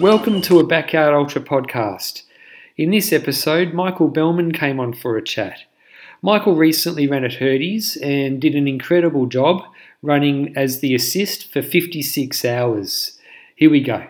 [0.00, 2.22] Welcome to a Backyard Ultra podcast.
[2.76, 5.60] In this episode, Michael Bellmon came on for a chat.
[6.20, 9.62] Michael recently ran at Herdy's and did an incredible job
[10.02, 13.16] running as the assist for 56 hours.
[13.54, 14.04] Here we go.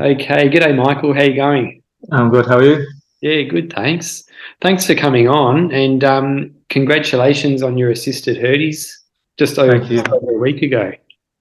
[0.00, 1.80] Okay, g'day Michael, how you going?
[2.10, 2.86] I'm good, how are you?
[3.20, 4.24] Yeah, good, thanks.
[4.60, 9.00] Thanks for coming on and um, congratulations on your assist at Herdy's
[9.38, 10.90] just over, over a week ago.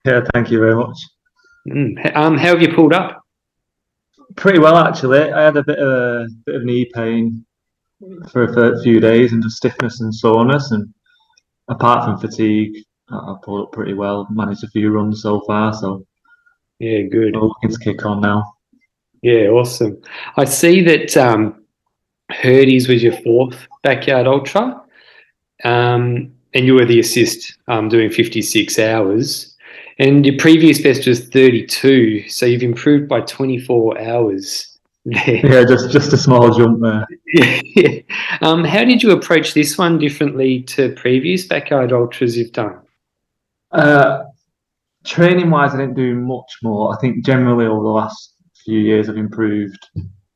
[0.05, 0.97] Yeah, thank you very much.
[1.67, 2.15] Mm.
[2.15, 3.23] Um, how have you pulled up?
[4.37, 5.31] Pretty well, actually.
[5.31, 7.45] I had a bit of a bit of knee pain
[8.31, 10.93] for a few days and just stiffness and soreness, and
[11.67, 12.77] apart from fatigue,
[13.09, 14.27] I pulled up pretty well.
[14.29, 16.05] Managed a few runs so far, so
[16.79, 17.35] yeah, good.
[17.35, 18.53] We're looking to kick on now.
[19.23, 19.99] Yeah, awesome.
[20.35, 21.63] I see that um,
[22.31, 24.83] Herdy's was your fourth backyard ultra,
[25.63, 29.46] um, and you were the assist um, doing 56 hours.
[29.99, 34.77] And your previous best was 32, so you've improved by 24 hours.
[35.05, 37.07] yeah, just just a small jump there.
[37.63, 38.01] yeah.
[38.41, 42.81] Um, how did you approach this one differently to previous backyard ultras you've done?
[43.71, 44.23] Uh,
[45.05, 46.93] training wise, I didn't do much more.
[46.93, 48.33] I think generally over the last
[48.65, 49.87] few years, I've improved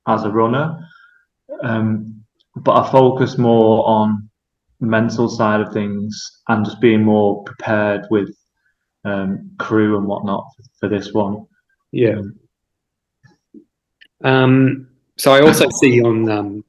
[0.07, 0.77] as a runner,
[1.63, 2.23] um,
[2.55, 4.29] but I focus more on
[4.79, 8.33] the mental side of things and just being more prepared with
[9.05, 10.47] um, crew and whatnot
[10.79, 11.45] for, this one.
[11.91, 12.21] Yeah.
[14.23, 16.63] Um, so I also see on um,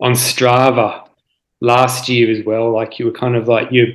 [0.00, 1.08] on Strava
[1.60, 3.88] last year as well, like you were kind of like your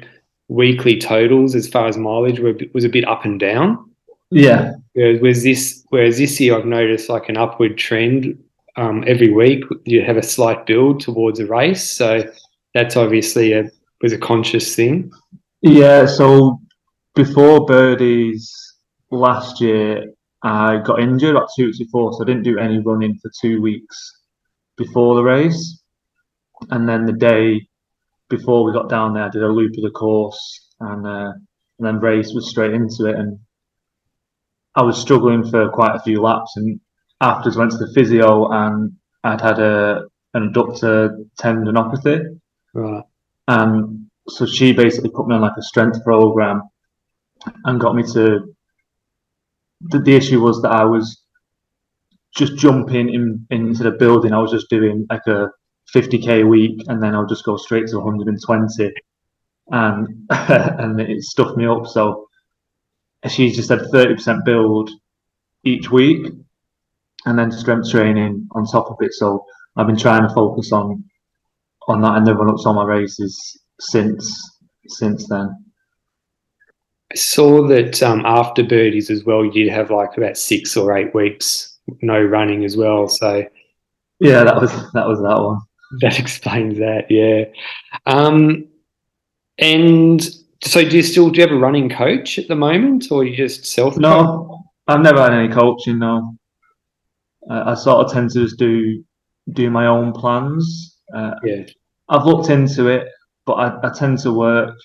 [0.48, 3.90] weekly totals as far as mileage were, was a bit up and down.
[4.31, 4.74] Yeah.
[4.94, 8.38] Whereas this, whereas this year I've noticed like an upward trend
[8.76, 9.64] um, every week.
[9.86, 12.24] You have a slight build towards a race, so
[12.74, 13.70] that's obviously a
[14.02, 15.12] was a conscious thing.
[15.62, 16.06] Yeah.
[16.06, 16.59] So
[17.16, 18.50] before Herdys
[19.12, 20.06] last year,
[20.44, 23.62] I got injured at two weeks before, so I didn't do any running for two
[23.62, 24.22] weeks
[24.78, 25.81] before the race.
[26.69, 27.68] And then the day
[28.30, 31.34] before we got down there, I did a loop of the course, and uh,
[31.78, 33.16] and then race was straight into it.
[33.16, 33.40] And
[34.75, 36.80] I was struggling for quite a few laps, and
[37.22, 38.94] afterwards went to the physio, and
[39.24, 40.03] I'd had a
[40.34, 42.40] an adductor tendinopathy,
[42.74, 43.03] right?
[43.48, 46.62] And so she basically put me on like a strength program
[47.66, 48.53] and got me to.
[49.81, 51.23] The, the issue was that I was
[52.35, 54.33] just jumping in, in into the building.
[54.33, 55.50] I was just doing like a
[55.95, 58.91] 50k a week, and then I'll just go straight to 120,
[59.72, 61.88] and and it stuffed me up.
[61.88, 62.27] So
[63.27, 64.89] she just had 30% build
[65.63, 66.27] each week,
[67.25, 69.13] and then strength training on top of it.
[69.13, 69.45] So
[69.75, 71.03] I've been trying to focus on
[71.88, 74.57] on that and the run on my races since
[74.88, 75.69] since then.
[77.12, 80.96] I saw that um, after Herdys as well, you did have like about six or
[80.96, 81.70] eight weeks
[82.02, 83.08] no running as well.
[83.08, 83.46] So
[84.20, 85.59] yeah, that was that was that one.
[86.02, 87.09] That explains that.
[87.09, 87.46] Yeah.
[88.06, 88.68] Um,
[89.58, 90.22] and
[90.64, 93.36] so, do you still do you have a running coach at the moment, or you
[93.36, 93.98] just self?
[93.98, 95.98] No, I've never had any coaching.
[95.98, 96.38] No,
[97.50, 99.03] I, I sort of tend to just do
[99.52, 101.00] do my own plans.
[101.12, 101.64] Uh, yeah,
[102.08, 103.08] I've looked into it,
[103.48, 104.75] but I, I tend to work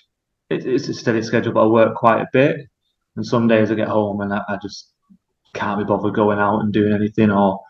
[0.49, 2.67] it, it's a steady schedule, but I work quite a bit.
[3.15, 4.91] And some days I get home and I, I just
[5.53, 7.61] can't be bothered going out and doing anything, or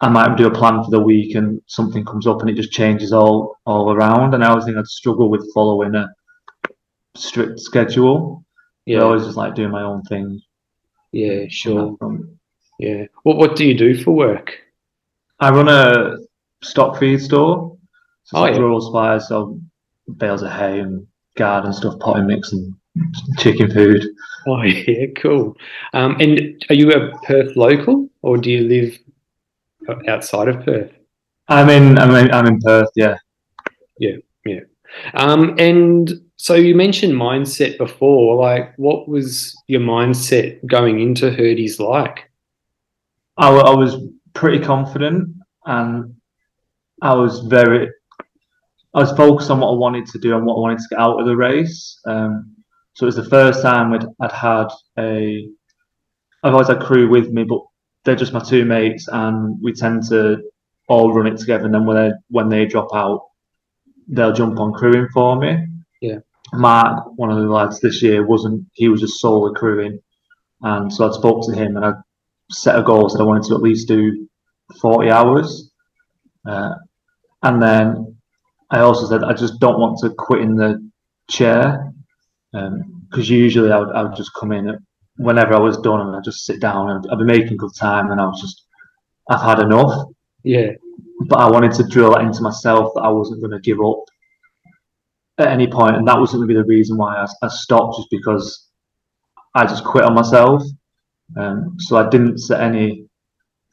[0.00, 2.72] I might do a plan for the week and something comes up and it just
[2.72, 4.34] changes all all around.
[4.34, 6.08] And I always think I'd struggle with following a
[7.14, 8.44] strict schedule.
[8.84, 10.40] Yeah, I always just like doing my own thing.
[11.12, 11.96] Yeah, sure.
[12.78, 13.06] Yeah.
[13.22, 14.52] What What do you do for work?
[15.40, 16.18] I run a
[16.62, 17.76] stock feed store.
[18.24, 18.60] So oh, like yeah.
[18.60, 19.60] rural supplies, so
[20.16, 21.06] bales of hay and
[21.36, 22.74] garden stuff, potting mix and
[23.38, 24.04] chicken food.
[24.46, 25.56] Oh yeah, cool.
[25.92, 28.98] Um, and are you a Perth local, or do you live
[30.08, 30.92] outside of Perth?
[31.48, 31.98] I'm in.
[31.98, 32.32] I'm in.
[32.32, 32.90] I'm in Perth.
[32.96, 33.16] Yeah.
[33.98, 34.16] Yeah.
[34.44, 34.60] Yeah.
[35.14, 38.36] Um, and so you mentioned mindset before.
[38.36, 42.30] Like, what was your mindset going into Herdy's like?
[43.36, 43.96] I, I was
[44.34, 45.34] pretty confident,
[45.66, 46.14] and
[47.02, 47.90] I was very
[48.96, 50.98] I was focused on what I wanted to do and what I wanted to get
[50.98, 52.00] out of the race.
[52.06, 52.56] Um,
[52.94, 55.46] so it was the first time I'd, I'd had a.
[56.42, 57.60] I've always had crew with me, but
[58.04, 60.38] they're just my two mates, and we tend to
[60.88, 61.66] all run it together.
[61.66, 63.20] And then when they when they drop out,
[64.08, 65.58] they'll jump on crewing for me.
[66.00, 66.20] Yeah.
[66.54, 68.64] Mark, one of the lads this year, wasn't.
[68.72, 70.00] He was just solely crewing,
[70.62, 71.92] and so I spoke to him and I
[72.50, 74.26] set a goal that I wanted to at least do
[74.80, 75.70] forty hours,
[76.48, 76.76] uh,
[77.42, 78.05] and then
[78.70, 80.90] I also said I just don't want to quit in the
[81.30, 81.92] chair
[82.52, 84.78] because um, usually I would, I would just come in
[85.16, 88.10] whenever I was done and I'd just sit down and I'd be making good time
[88.10, 88.66] and I was just
[89.28, 90.08] I've had enough.
[90.42, 90.72] Yeah.
[91.26, 94.04] But I wanted to drill that into myself that I wasn't going to give up
[95.38, 97.96] at any point, and that wasn't going to be the reason why I, I stopped,
[97.96, 98.68] just because
[99.54, 100.62] I just quit on myself.
[101.36, 103.06] Um, so I didn't set any,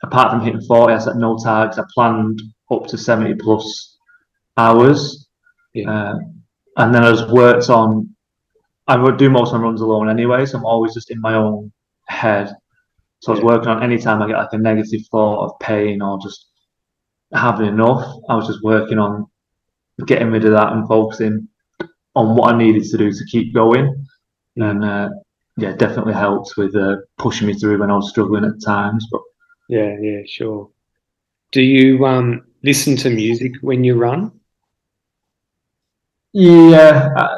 [0.04, 1.78] apart from hitting 40, I set no targets.
[1.78, 2.42] I planned
[2.72, 3.93] up to 70 plus
[4.58, 5.28] hours.
[5.74, 5.90] Yeah.
[5.92, 6.16] Uh,
[6.78, 8.16] and then I just worked on,
[8.88, 11.36] I would do most of my runs alone anyway, so I'm always just in my
[11.36, 11.72] own
[12.08, 12.54] head.
[13.22, 13.46] So I was Yeah.
[13.46, 16.48] working on any time I get like a negative thought of pain or just
[17.34, 19.28] having enough, I was just working on
[20.06, 21.48] getting rid of that and focusing
[22.16, 24.08] on what I needed to do to keep going.
[24.58, 25.10] And uh,
[25.58, 29.08] yeah, it definitely helped with uh, pushing me through when I was struggling at times.
[29.12, 29.22] But
[29.70, 30.70] Yeah, yeah, sure.
[31.52, 34.32] Do you um listen to music when you run?
[36.34, 37.38] Yeah, I,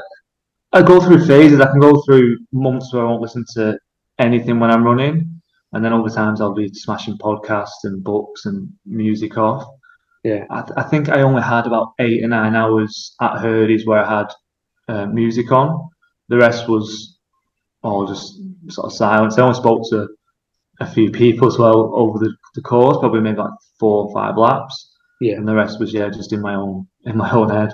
[0.74, 1.60] I go through phases.
[1.60, 3.78] I can go through months where I won't listen to
[4.20, 5.42] anything when I'm running,
[5.74, 9.66] and then other times I'll be smashing podcasts and books and music off.
[10.24, 10.46] Yeah.
[10.50, 14.04] I, th- I think I only had about eight or nine hours at Herdy's where
[14.04, 14.28] I had
[14.88, 15.90] uh, music on.
[16.30, 17.20] The rest was
[17.84, 18.40] all just
[18.70, 19.38] sort of silence.
[19.38, 20.08] I only spoke to
[20.80, 24.36] a few people as well over the, the course, probably maybe like four or five
[24.38, 25.36] laps, Yeah.
[25.36, 27.74] and the rest was yeah just in my own in my own head.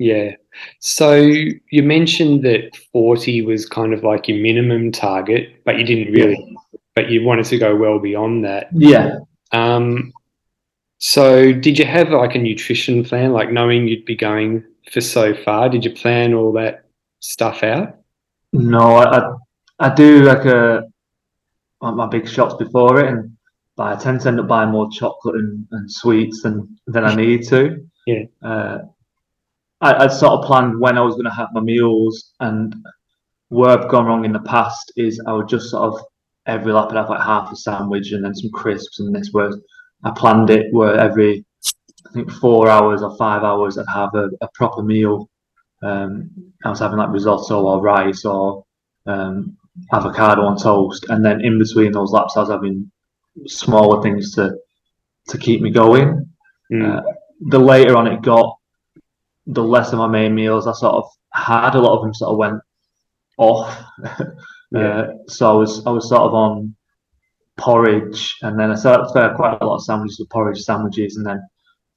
[0.00, 0.34] Yeah.
[0.78, 6.14] So you mentioned that 40 was kind of like your minimum target, but you didn't
[6.14, 6.56] really,
[6.94, 8.68] but you wanted to go well beyond that.
[8.72, 9.18] Yeah,
[9.52, 10.10] Um,
[10.96, 15.34] so did you have like a nutrition plan, like knowing you'd be going for so
[15.34, 15.68] far?
[15.68, 16.86] Did you plan all that
[17.20, 17.98] stuff out?
[18.54, 19.34] No, I,
[19.80, 20.82] I, do like a
[21.82, 23.36] my big shots before it, and
[23.76, 27.14] but I tend to end up buying more chocolate and, and sweets than than I
[27.22, 27.86] need to.
[28.06, 28.24] Yeah.
[28.42, 28.78] Uh,
[29.80, 32.74] I, I'd sort of planned when I was going to have my meals, and
[33.48, 36.04] where I've gone wrong in the past is I would just sort of
[36.46, 39.30] every lap I'd have like half a sandwich and then some crisps and this.
[39.32, 39.60] was
[40.04, 41.44] I planned it where every
[42.08, 45.28] I think four hours or five hours I'd have a, a proper meal.
[45.82, 46.30] Um,
[46.64, 48.64] I was having like risotto or rice or
[49.06, 49.56] um,
[49.92, 52.90] avocado on toast, and then in between those laps, I was having
[53.46, 54.56] smaller things to
[55.28, 56.28] to keep me going.
[56.72, 56.98] Mm.
[56.98, 57.02] Uh,
[57.48, 58.58] the later on it got,
[59.52, 61.74] the less of my main meals I sort of had.
[61.74, 62.60] A lot of them sort of went
[63.38, 63.84] off.
[64.72, 65.00] Yeah.
[65.00, 66.76] uh, so I was I was sort of on
[67.58, 71.26] porridge, and then I started to quite a lot of sandwiches, with porridge sandwiches, and
[71.26, 71.42] then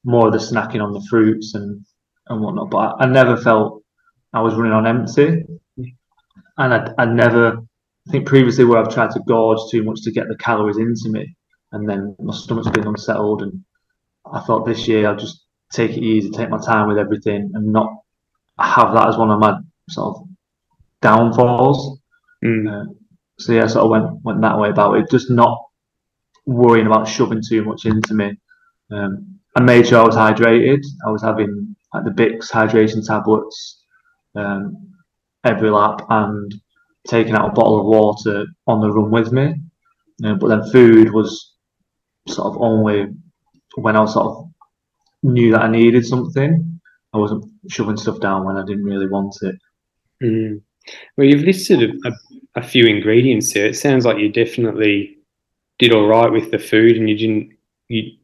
[0.04, 1.86] more of the snacking on the fruits and
[2.30, 2.72] and whatnot.
[2.72, 3.84] But I, I never felt
[4.34, 5.46] I was running on empty,
[6.58, 7.60] and I, I never
[8.08, 11.10] I think previously where I've tried to gorge too much to get the calories into
[11.10, 11.36] me,
[11.74, 13.64] and then my stomach's been unsettled, and
[14.26, 15.43] I thought this year I'll just
[15.74, 17.92] take it easy, take my time with everything, and not
[18.60, 19.58] have that as one of my
[19.90, 20.28] sort of
[21.02, 22.00] downfalls.
[22.44, 22.70] Mm.
[22.70, 22.94] Uh,
[23.40, 25.66] so yeah, I sort of went went that way about it, just not
[26.46, 28.38] worrying about shoving too much into me.
[28.92, 30.84] Um, I made sure I was hydrated.
[31.06, 33.84] I was having like the Bix hydration tablets
[34.36, 34.94] um,
[35.44, 36.54] every lap and
[37.08, 39.56] taking out a bottle of water on the run with me.
[40.24, 41.54] Uh, but then food was
[42.28, 43.08] sort of only
[43.76, 44.53] when I was sort of
[45.24, 46.80] knew that I needed something.
[47.14, 49.56] I wasn't shoving stuff down when I didn't really want it.
[50.22, 50.62] Mm.
[51.18, 52.12] Well, you've listed a,
[52.56, 53.68] a, few ingredients there.
[53.68, 55.18] It sounds like you definitely
[55.80, 57.54] did all right with the food, and you didn't
[57.88, 58.18] you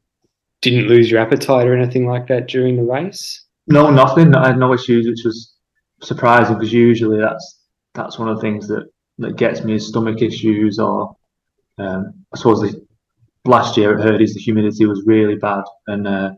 [0.62, 3.46] didn't lose your appetite or anything like that during the race.
[3.68, 4.36] No, nothing.
[4.36, 5.54] I had no issues, which was
[6.02, 7.60] surprising because usually that's
[7.94, 11.16] that's one of the things that that gets me is stomach issues or
[11.78, 12.86] um, I suppose the
[13.46, 16.32] last year at Herdy's the humidity was really bad and uh,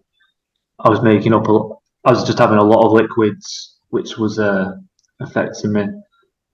[0.83, 1.69] I was making up a.
[2.03, 4.73] I was just having a lot of liquids, which was uh,
[5.19, 5.85] affecting me.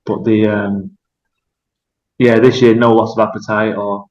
[0.05, 0.97] But the um,
[2.17, 4.05] yeah, this year no loss of appetite or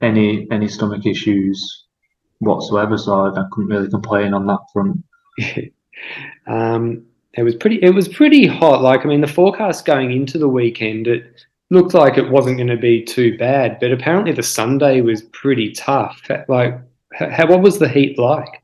[0.00, 1.84] any any stomach issues
[2.38, 2.96] whatsoever.
[2.96, 5.02] So I, I couldn't really complain on that front.
[6.46, 7.82] um, it was pretty.
[7.82, 8.82] It was pretty hot.
[8.82, 12.68] Like I mean, the forecast going into the weekend, it looked like it wasn't going
[12.68, 16.20] to be too bad, but apparently the Sunday was pretty tough.
[16.48, 16.80] Like,
[17.12, 18.62] how, what was the heat like?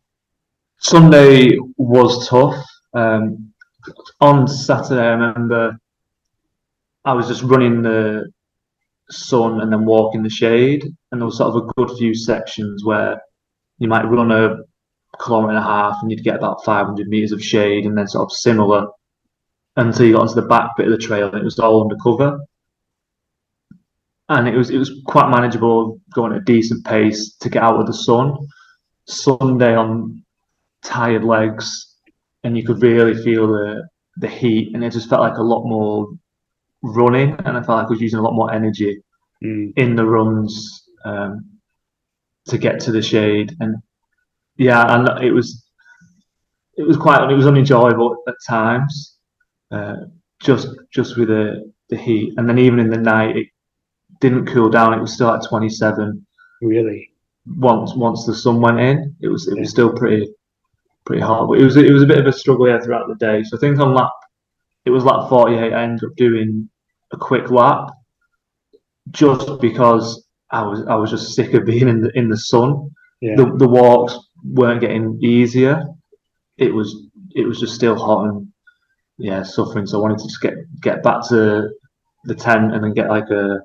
[0.84, 2.62] Sunday was tough.
[2.92, 3.54] Um,
[4.20, 5.78] on Saturday, I remember
[7.06, 8.30] I was just running the
[9.08, 12.84] sun and then walking the shade, and there was sort of a good few sections
[12.84, 13.18] where
[13.78, 14.58] you might run a
[15.22, 18.30] kilometre and a half and you'd get about 500 metres of shade, and then sort
[18.30, 18.86] of similar
[19.76, 22.38] until you got onto the back bit of the trail and it was all undercover.
[24.28, 27.80] And it was it was quite manageable going at a decent pace to get out
[27.80, 28.36] of the sun.
[29.06, 30.23] Sunday on
[30.84, 31.96] tired legs,
[32.44, 33.88] and you could really feel the
[34.18, 36.08] the heat, and it just felt like a lot more
[36.82, 39.00] running, and I felt like I was using a lot more energy
[39.42, 39.72] Mm.
[39.76, 40.88] in the runs.
[41.04, 41.44] Um,
[42.46, 43.76] to get to the shade, and
[44.56, 45.66] yeah, and it was
[46.76, 49.16] it was quite it was unenjoyable at times,
[49.70, 49.96] uh,
[50.40, 53.48] just just with the the heat, and then even in the night it
[54.20, 54.94] didn't cool down.
[54.94, 56.26] It was still at 27.
[56.62, 57.10] Really?
[57.56, 60.28] Once once the sun went in, it was it was still pretty
[61.04, 61.48] pretty hard.
[61.48, 63.42] But it was it was a bit of a struggle yeah, throughout the day.
[63.42, 64.12] So I think on lap
[64.84, 65.72] it was lap 48.
[65.72, 66.68] I ended up doing
[67.12, 67.90] a quick lap
[69.10, 72.90] just because I was I was just sick of being in the in the sun.
[73.20, 73.36] Yeah.
[73.36, 75.84] The the walks weren't getting easier.
[76.58, 78.48] It was it was just still hot and
[79.18, 79.86] yeah, suffering.
[79.86, 81.70] So I wanted to just get get back to
[82.24, 83.60] the tent and then get like a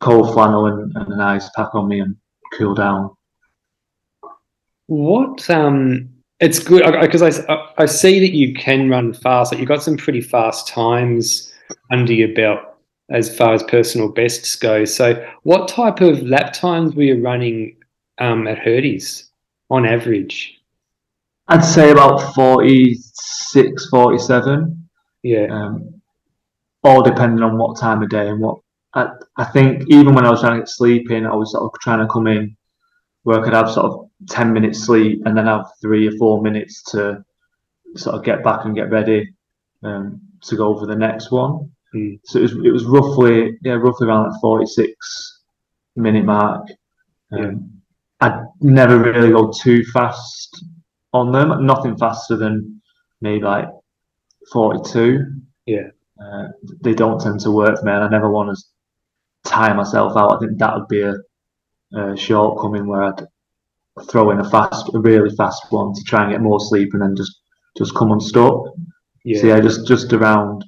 [0.00, 2.16] cold flannel and, and an ice pack on me and
[2.56, 3.10] cool down.
[4.86, 6.08] What um
[6.40, 9.52] it's good because I, I see that you can run fast.
[9.52, 11.52] Like you've got some pretty fast times
[11.90, 12.60] under your belt
[13.10, 14.84] as far as personal bests go.
[14.84, 17.76] So, what type of lap times were you running
[18.18, 19.30] um, at Herdy's
[19.68, 20.56] on average?
[21.48, 24.88] I'd say about 46, 47.
[25.22, 25.46] Yeah.
[25.50, 26.00] Um,
[26.82, 28.58] all depending on what time of day and what.
[28.94, 31.64] I, I think even when I was trying to get sleep in, I was sort
[31.64, 32.56] of trying to come in
[33.22, 36.42] where I could have sort of 10 minutes sleep and then have three or four
[36.42, 37.24] minutes to
[37.96, 39.34] sort of get back and get ready
[39.82, 41.70] um, to go for the next one.
[41.94, 42.20] Mm.
[42.24, 45.40] So it was, it was roughly, yeah, roughly around that 46
[45.96, 46.66] minute mark.
[47.32, 47.82] Um,
[48.20, 50.64] I'd never really go too fast
[51.12, 52.80] on them, nothing faster than
[53.20, 53.68] maybe like
[54.52, 55.24] 42.
[55.66, 55.88] Yeah.
[56.22, 56.48] Uh,
[56.82, 60.36] they don't tend to work for me, and I never want to tire myself out.
[60.36, 61.14] I think that would be a,
[61.94, 63.26] a shortcoming where I'd
[64.08, 67.02] throw in a fast, a really fast one to try and get more sleep, and
[67.02, 67.40] then just
[67.76, 68.64] just come unstuck.
[69.24, 69.40] Yeah.
[69.40, 70.64] So yeah, just just around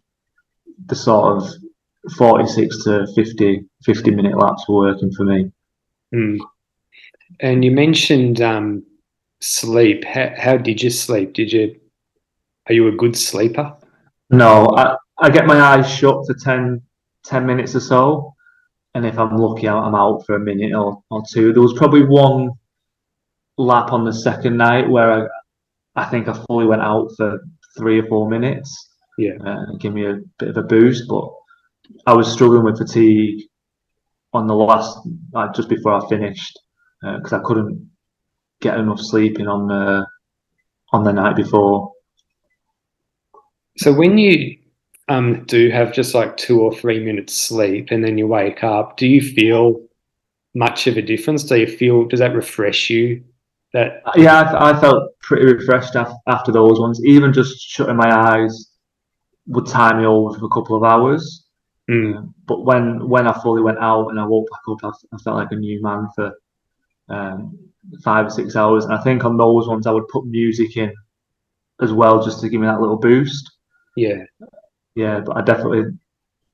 [0.86, 1.48] the sort of
[2.16, 5.50] 46 to 50, 50 minute laps were working for me.
[6.14, 6.38] Mm.
[7.40, 8.84] And you mentioned um,
[9.40, 10.04] sleep.
[10.04, 11.34] How, how did you sleep?
[11.34, 11.76] Did you?
[12.68, 13.74] Are you a good sleeper?
[14.30, 16.80] No, I, I get my eyes shut for 10,
[17.24, 18.31] 10 minutes or so,
[18.94, 21.52] and if I'm lucky, I'm out for a minute or, or two.
[21.52, 22.50] There was probably one
[23.56, 25.28] lap on the second night where
[25.96, 27.40] I, I think I fully went out for
[27.76, 28.90] three or four minutes.
[29.18, 31.28] Yeah, uh, give me a bit of a boost, but
[32.06, 33.44] I was struggling with fatigue
[34.32, 34.98] on the last,
[35.34, 36.58] uh, just before I finished,
[37.02, 37.90] because uh, I couldn't
[38.60, 40.06] get enough sleeping on the
[40.92, 41.92] on the night before.
[43.78, 44.58] So when you
[45.12, 48.96] um, do have just like two or three minutes sleep and then you wake up,
[48.96, 49.80] do you feel
[50.54, 51.44] much of a difference?
[51.44, 53.22] Do you feel does that refresh you?
[53.74, 57.04] That yeah, I, I felt pretty refreshed after, after those ones.
[57.04, 58.70] Even just shutting my eyes
[59.46, 61.46] would tie me over for a couple of hours.
[61.90, 62.32] Mm.
[62.46, 65.36] but when when I fully went out and I woke back up, I, I felt
[65.36, 66.32] like a new man for
[67.08, 67.58] um,
[68.04, 68.84] five or six hours.
[68.84, 70.92] And I think on those ones, I would put music in
[71.82, 73.50] as well, just to give me that little boost.
[73.96, 74.22] Yeah,
[74.94, 75.20] yeah.
[75.20, 75.98] But I definitely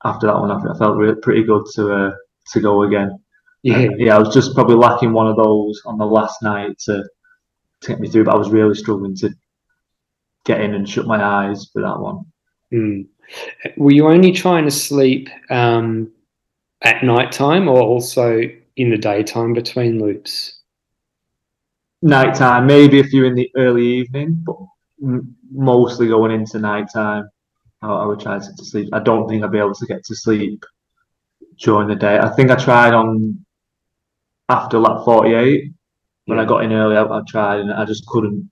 [0.03, 2.11] after that one, I felt really, pretty good to uh,
[2.53, 3.19] to go again.
[3.63, 4.15] Yeah, uh, yeah.
[4.15, 7.03] I was just probably lacking one of those on the last night to
[7.81, 9.29] to get me through, but I was really struggling to
[10.45, 12.25] get in and shut my eyes for that one.
[12.73, 13.07] Mm.
[13.77, 16.11] Were you only trying to sleep um,
[16.81, 18.41] at night time or also
[18.75, 20.59] in the daytime between loops?
[22.01, 24.55] Nighttime, maybe a few in the early evening, but
[25.51, 27.29] mostly going into nighttime.
[27.81, 28.89] I, I would try to, to sleep.
[28.93, 30.63] I don't think I'd be able to get to sleep
[31.61, 32.17] during the day.
[32.17, 33.45] I think I tried on
[34.47, 35.71] after lap 48
[36.25, 36.43] when yeah.
[36.43, 36.97] I got in early.
[36.97, 38.49] I, I, tried and I just couldn't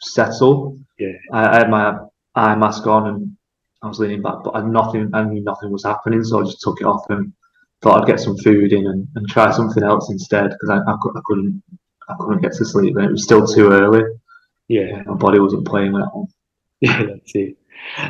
[0.00, 0.78] settle.
[0.98, 1.98] Yeah, I, I had my
[2.34, 3.36] eye mask on and
[3.82, 5.10] I was leaning back, but I nothing.
[5.14, 7.32] I knew nothing was happening, so I just took it off and
[7.80, 10.92] thought I'd get some food in and, and try something else instead because I, I,
[10.92, 11.62] I, couldn't
[12.08, 14.02] I couldn't get to sleep and it was still too early.
[14.68, 16.28] Yeah, my body wasn't playing that one.
[16.80, 17.56] Yeah, that's it.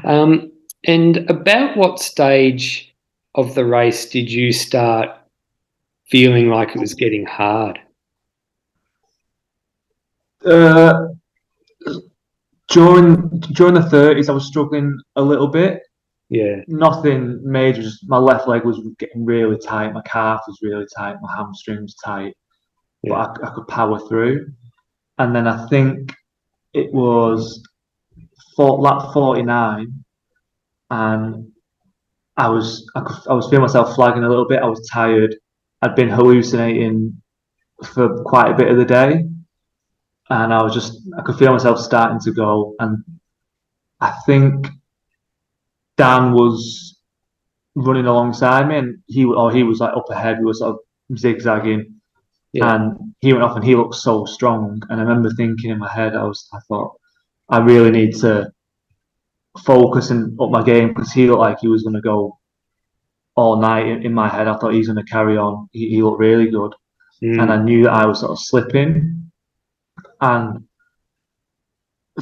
[0.04, 0.52] Um,
[0.84, 2.94] and about what stage
[3.34, 5.10] of the race did you start
[6.08, 7.78] feeling like it was getting hard?
[10.44, 11.08] Uh,
[12.68, 15.82] during during the thirties, I was struggling a little bit.
[16.30, 16.62] Yeah.
[16.68, 17.82] Nothing major.
[17.82, 19.92] Just my left leg was getting really tight.
[19.92, 21.16] My calf was really tight.
[21.20, 22.36] My hamstrings tight.
[23.02, 23.10] Yeah.
[23.10, 24.46] But I, I could power through.
[25.18, 26.14] And then I think
[26.72, 27.62] it was
[28.56, 29.99] for, lap forty nine,
[30.90, 31.52] and
[32.36, 34.62] I was I, could, I was feeling myself flagging a little bit.
[34.62, 35.36] I was tired.
[35.82, 37.22] I'd been hallucinating
[37.94, 39.24] for quite a bit of the day
[40.30, 43.04] and I was just I could feel myself starting to go, and
[44.00, 44.68] I think
[45.96, 46.98] Dan was
[47.74, 50.38] running alongside me, and he or he was like up ahead.
[50.38, 52.00] We were sort of zigzagging,
[52.52, 52.74] Yeah.
[52.74, 54.80] And he went off and he looked so strong.
[54.88, 56.96] And I remember thinking in my head, I was, I thought,
[57.48, 58.50] I really need to
[59.64, 62.38] focus and up my game because he looked like he was going to go
[63.36, 63.86] all night.
[63.86, 65.68] In, in my head, I thought he's going to carry on.
[65.72, 66.74] He, he looked really good,
[67.22, 67.42] Mm.
[67.42, 69.30] and I knew that I was sort of slipping.
[70.22, 70.64] And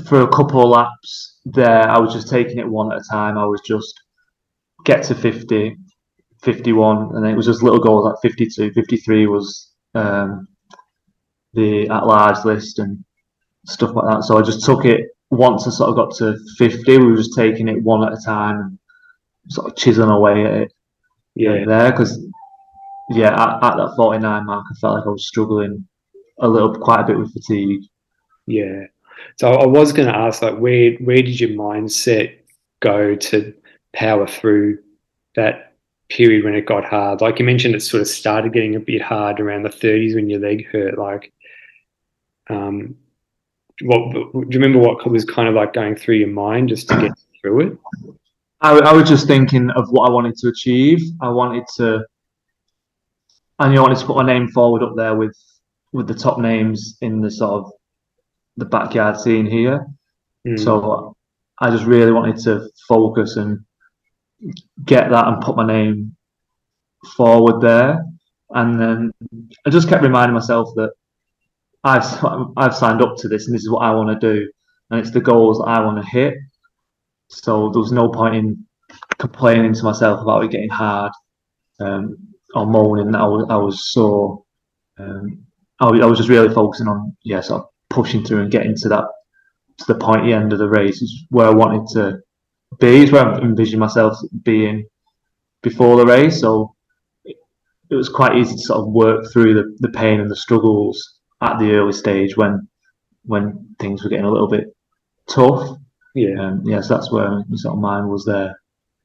[0.06, 3.38] for a couple of laps there, I was just taking it one at a time.
[3.38, 3.94] I was just
[4.85, 5.76] get to 50,
[6.42, 10.49] 51, and then it was just little goals like 52, 53 was um,
[11.54, 13.04] the at large list and
[13.66, 14.25] stuff like that.
[14.25, 17.35] So I just took it once I sort of got to 50, we were just
[17.37, 18.78] taking it one at a time and
[19.49, 20.73] sort of chiseling away at it
[21.35, 21.64] Yeah.
[21.66, 22.18] there because,
[23.11, 25.87] yeah, at, at that 49 mark, I felt like I was struggling
[26.40, 27.82] a little, quite a bit with fatigue.
[28.47, 28.85] Yeah.
[29.37, 32.38] So I was going to ask, like, where where did your mindset
[32.80, 33.52] go to
[33.92, 34.78] power through
[35.37, 35.75] that
[36.08, 37.20] period when it got hard?
[37.20, 40.30] Like you mentioned, it sort of started getting a bit hard around the 30s when
[40.30, 40.97] your leg hurt.
[40.99, 41.32] Like,
[42.49, 42.94] um,
[43.82, 44.78] what do you remember?
[44.78, 47.78] What was kind of like going through your mind just to get through it?
[48.61, 51.00] I, I was just thinking of what I wanted to achieve.
[51.20, 52.04] I wanted to,
[53.58, 55.37] I knew I wanted to put my name forward up there with
[55.92, 57.73] with the top names in the sort of
[58.56, 59.87] the backyard scene here.
[60.47, 60.62] Mm.
[60.62, 61.16] So
[61.61, 63.64] I just really wanted to focus and
[64.85, 66.16] get that and put my name
[67.16, 68.04] forward there.
[68.50, 69.12] And then
[69.66, 70.92] I just kept reminding myself that
[71.85, 72.25] I've
[72.56, 74.50] I've signed up to this and this is what I want to do,
[74.90, 76.35] and it's the goals I want to hit.
[77.28, 78.66] So there was no point in
[79.18, 81.12] complaining to myself about it getting hard
[81.80, 82.16] um,
[82.54, 84.44] or moaning that I was, I was so.
[84.99, 85.44] Um,
[85.80, 88.75] I, was- I was just really focusing on yeah, sort of pushing through and getting
[88.76, 89.04] to that
[89.78, 92.18] to the pointy end of the race is where I wanted to
[92.80, 93.04] be.
[93.04, 94.87] Is where I envisioned myself being
[95.62, 96.40] before the race.
[96.40, 96.75] So
[97.25, 97.37] it,
[97.90, 101.17] it was quite easy to sort of work through the, the pain and the struggles
[101.40, 102.66] at the early stage when
[103.24, 104.74] when things were getting a little bit
[105.29, 105.77] tough.
[106.14, 106.40] Yeah.
[106.40, 108.59] Um, yeah, so that's where sort of mind was there.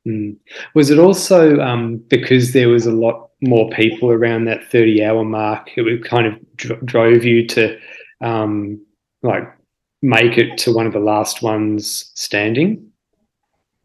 [0.07, 0.37] Mm.
[0.73, 5.23] Was it also um, because there was a lot more people around that 30 hour
[5.23, 5.69] mark?
[5.75, 7.77] It kind of dr- drove you to
[8.21, 8.83] um,
[9.21, 9.43] like
[10.01, 12.89] make it to one of the last ones standing.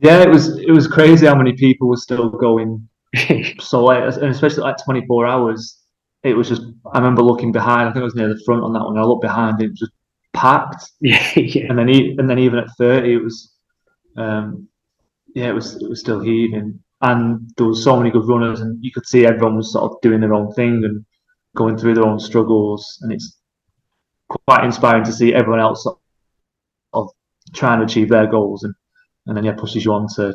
[0.01, 2.89] Yeah, it was it was crazy how many people were still going
[3.61, 5.78] so late, and especially like 24 hours.
[6.25, 7.89] It was just I remember looking behind.
[7.89, 8.99] I think I was near the front on that one.
[8.99, 9.93] I looked behind, it was just
[10.33, 10.85] packed.
[11.01, 13.55] yeah, yeah, and then and then even at 30 it was
[14.17, 14.69] um
[15.35, 18.83] yeah it was it was still heaving and there was so many good runners and
[18.83, 21.05] you could see everyone was sort of doing their own thing and
[21.57, 23.39] going through their own struggles and it's
[24.29, 25.99] quite inspiring to see everyone else sort
[26.95, 27.09] of
[27.55, 28.75] trying to achieve their goals and
[29.27, 30.35] and then yeah pushes you on to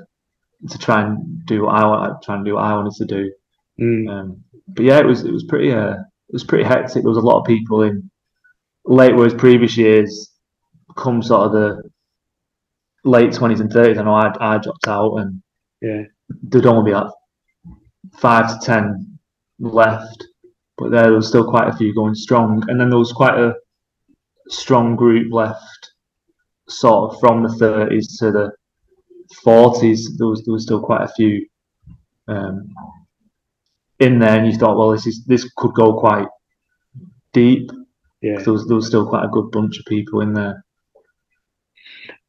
[0.69, 3.31] to try and do what I want try and do what I wanted to do
[3.81, 4.07] Mm.
[4.07, 7.03] um, but yeah it was it was pretty uh, it was pretty hectic.
[7.03, 8.09] There was a lot of people in
[8.85, 10.31] late whereas previous years
[10.97, 11.83] come sort of the
[13.05, 15.41] late 20s and 30s I know I, I dropped out and
[15.81, 16.03] yeah,
[16.43, 17.11] there'd only be like
[18.19, 19.19] five to ten
[19.59, 20.25] left
[20.77, 22.63] but there was still quite a few going strong.
[22.67, 23.53] And then there was quite a
[24.49, 25.91] strong group left
[26.67, 28.51] sort of from the 30s to the
[29.45, 31.45] 40s there was there was still quite a few
[32.27, 32.73] um,
[34.03, 36.27] in there and you thought well this is this could go quite
[37.33, 37.71] deep
[38.21, 38.37] yeah.
[38.39, 40.63] there was there was still quite a good bunch of people in there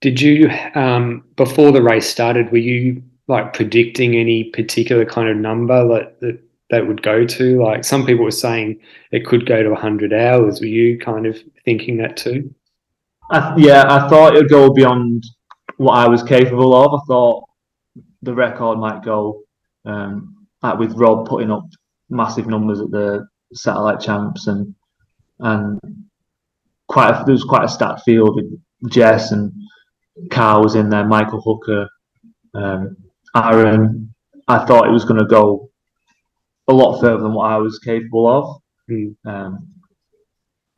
[0.00, 2.52] Did you um, before the race started?
[2.52, 7.62] Were you like predicting any particular kind of number that that that would go to?
[7.62, 8.80] Like some people were saying
[9.12, 10.60] it could go to 100 hours.
[10.60, 12.54] Were you kind of thinking that too?
[13.30, 15.24] I, yeah, I thought it would go beyond
[15.78, 17.00] what I was capable of.
[17.00, 17.44] I thought
[18.22, 19.40] the record might go,
[19.86, 20.33] um,
[20.64, 21.66] like with Rob putting up
[22.08, 24.74] massive numbers at the satellite champs, and
[25.40, 25.78] and
[26.88, 29.52] quite a, there was quite a stacked field with Jess and
[30.30, 31.88] Carl was in there, Michael Hooker,
[32.54, 32.96] um,
[33.36, 34.14] Aaron.
[34.48, 35.70] I thought it was going to go
[36.68, 38.62] a lot further than what I was capable of.
[38.90, 39.14] Mm.
[39.26, 39.68] Um,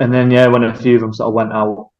[0.00, 1.90] and then yeah, when a few of them sort of went out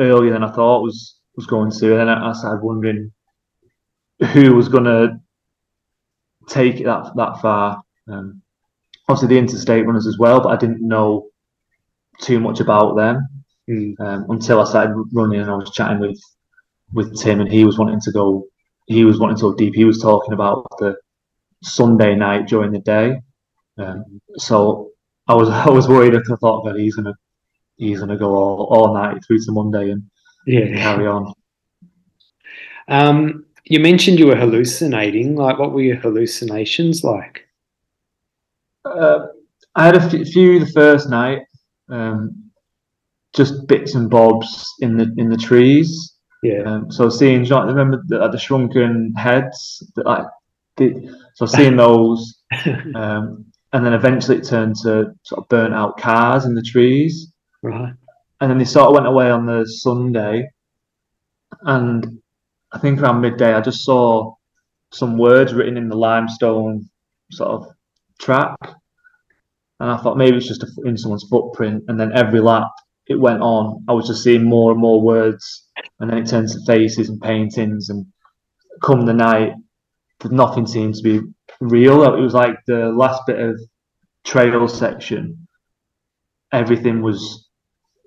[0.00, 3.12] earlier than I thought was was going to, and then I started wondering
[4.32, 5.20] who was going to
[6.48, 7.82] take it that that far.
[8.08, 8.42] Um,
[9.08, 11.28] obviously, the interstate runners as well, but I didn't know
[12.20, 13.28] too much about them
[13.68, 13.98] Mm.
[14.00, 16.20] um, until I started running and I was chatting with
[16.94, 18.46] with Tim, and he was wanting to go.
[18.86, 19.74] He was wanting to go deep.
[19.74, 20.96] He was talking about the
[21.64, 23.20] Sunday night during the day.
[23.76, 24.90] Um, so
[25.26, 26.14] I was I was worried.
[26.14, 27.14] I thought that he's gonna
[27.76, 30.04] he's gonna go all, all night through to Monday and
[30.46, 30.68] Yeah.
[30.80, 31.32] carry on.
[32.88, 35.34] Um, you mentioned you were hallucinating.
[35.34, 37.48] Like, what were your hallucinations like?
[38.84, 39.26] Uh,
[39.74, 41.40] I had a few the first night,
[41.90, 42.50] um,
[43.34, 46.14] just bits and bobs in the in the trees.
[46.42, 46.62] Yeah.
[46.62, 50.26] Um, so seeing, know, remember the, like the shrunken heads that like,
[50.76, 52.42] the, so seeing those,
[52.94, 57.32] um, and then eventually it turned to sort of burnt out cars in the trees.
[57.62, 57.92] Right.
[58.40, 60.48] And then they sort of went away on the Sunday,
[61.62, 62.20] and
[62.72, 64.34] I think around midday I just saw
[64.92, 66.88] some words written in the limestone
[67.30, 67.66] sort of
[68.20, 68.56] track,
[69.80, 71.84] and I thought maybe it's just a, in someone's footprint.
[71.88, 72.68] And then every lap
[73.06, 75.64] it went on, I was just seeing more and more words,
[76.00, 77.88] and then it turned to faces and paintings.
[77.88, 78.06] And
[78.82, 79.52] come the night,
[80.24, 81.20] nothing seemed to be
[81.60, 82.02] real.
[82.02, 83.60] It was like the last bit of
[84.24, 85.46] trail section.
[86.52, 87.44] Everything was.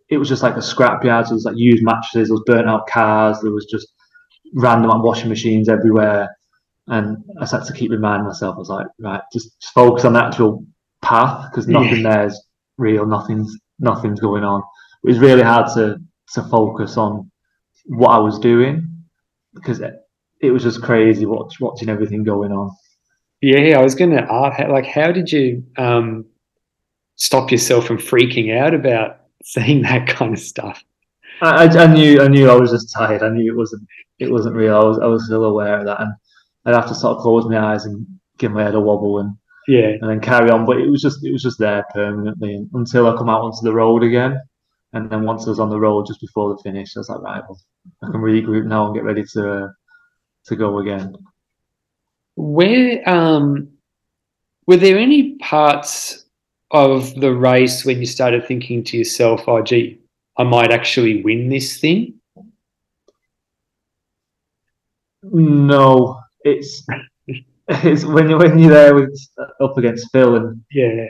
[0.10, 1.26] It was just like a scrapyard.
[1.26, 3.88] So there was like used mattresses, there was burnt out cars, there was just
[4.54, 6.36] random like, washing machines everywhere.
[6.88, 10.14] And I had to keep reminding myself, I was like, right, just, just focus on
[10.14, 10.66] the actual
[11.02, 12.16] path because nothing yeah.
[12.16, 12.42] there's
[12.78, 14.64] real, nothing's nothing's going on.
[15.04, 16.00] It was really hard to
[16.34, 17.32] to focus on
[17.86, 18.88] what I was doing
[19.54, 19.96] because it,
[20.42, 22.72] it was just crazy watch, watching everything going on.
[23.42, 26.26] Yeah, I was going to ask, like, how did you um,
[27.16, 30.84] stop yourself from freaking out about seeing that kind of stuff?
[31.42, 33.24] I, I, knew, I knew, I was just tired.
[33.24, 33.88] I knew it wasn't,
[34.20, 34.76] it wasn't real.
[34.76, 36.14] I was, I was still aware of that, and
[36.66, 38.06] I'd have to sort of close my eyes and
[38.38, 39.36] give my head a wobble and
[39.68, 40.66] yeah, and then carry on.
[40.66, 43.74] But it was just, it was just there permanently until I come out onto the
[43.74, 44.42] road again.
[44.94, 47.22] And then once I was on the road just before the finish, I was like,
[47.22, 47.60] right, well,
[48.02, 49.68] I can regroup now and get ready to uh,
[50.46, 51.16] to go again.
[52.36, 53.70] Where um,
[54.66, 56.26] were there any parts
[56.72, 59.99] of the race when you started thinking to yourself, "Oh, gee,
[60.40, 62.20] I might actually win this thing"?
[65.22, 66.88] No, it's
[67.68, 69.20] it's when you when you're there with
[69.62, 71.10] up against Phil and yeah,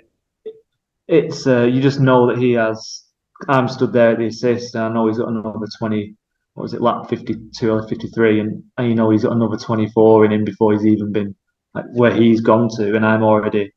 [1.07, 3.05] it's uh, you just know that he has.
[3.47, 6.15] I'm stood there at the assist, and I know he's got another twenty
[6.59, 10.25] what was it, lap 52 or 53, and, and you know he's got another 24
[10.25, 11.33] in him before he's even been
[11.73, 13.71] like where he's gone to, and I'm already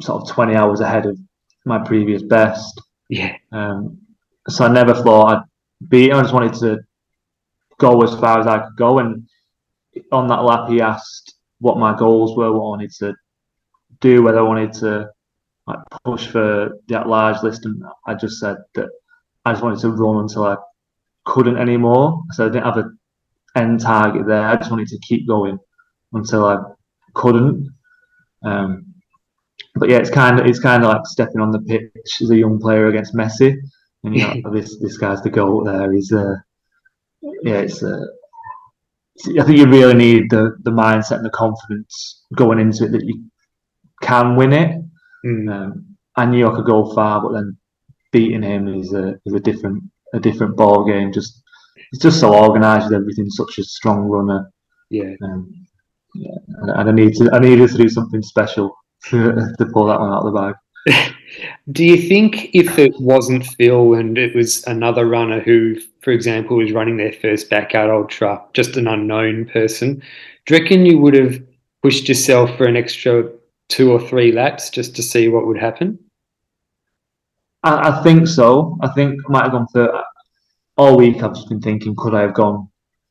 [0.00, 1.16] sort of 20 hours ahead of
[1.64, 2.80] my previous best.
[3.08, 3.36] Yeah.
[3.52, 4.01] Um,
[4.48, 6.12] so I never thought I'd beat.
[6.12, 6.80] I just wanted to
[7.78, 9.26] go as far as I could go, and
[10.10, 13.14] on that lap he asked what my goals were, what I wanted to
[14.00, 15.10] do, whether I wanted to
[15.66, 18.88] like push for that large list, and I just said that
[19.44, 20.56] I just wanted to run until I
[21.24, 22.22] couldn't anymore.
[22.32, 22.98] So I didn't have an
[23.56, 24.46] end target there.
[24.46, 25.58] I just wanted to keep going
[26.12, 26.58] until I
[27.14, 27.70] couldn't.
[28.44, 28.86] Um,
[29.74, 32.36] but yeah, it's kind of it's kind of like stepping on the pitch as a
[32.36, 33.56] young player against Messi,
[34.04, 35.92] and you know this this guy's the goal there.
[35.92, 36.36] He's uh,
[37.42, 38.04] yeah, it's uh,
[39.38, 43.04] I think you really need the the mindset and the confidence going into it that
[43.04, 43.24] you
[44.02, 44.80] can win it.
[45.24, 45.52] Mm.
[45.52, 47.56] Um, I knew I could go far, but then
[48.10, 49.84] beating him is a is a different
[50.14, 51.12] a different ball game.
[51.12, 51.42] Just
[51.90, 53.30] he's just so organised with everything.
[53.30, 54.50] Such a strong runner.
[54.90, 55.14] Yeah.
[55.22, 55.66] Um,
[56.14, 59.86] yeah, and, and, I need to I needed to do something special to, to pull
[59.86, 60.54] that one out of the bag.
[61.72, 66.56] Do you think if it wasn't Phil and it was another runner who, for example,
[66.56, 70.02] was running their first backyard ultra, just an unknown person,
[70.46, 71.40] do you reckon you would have
[71.82, 73.30] pushed yourself for an extra
[73.68, 75.98] two or three laps just to see what would happen?
[77.62, 78.76] I, I think so.
[78.82, 80.02] I think I might have gone for
[80.76, 81.22] all week.
[81.22, 82.68] I've just been thinking, could I have gone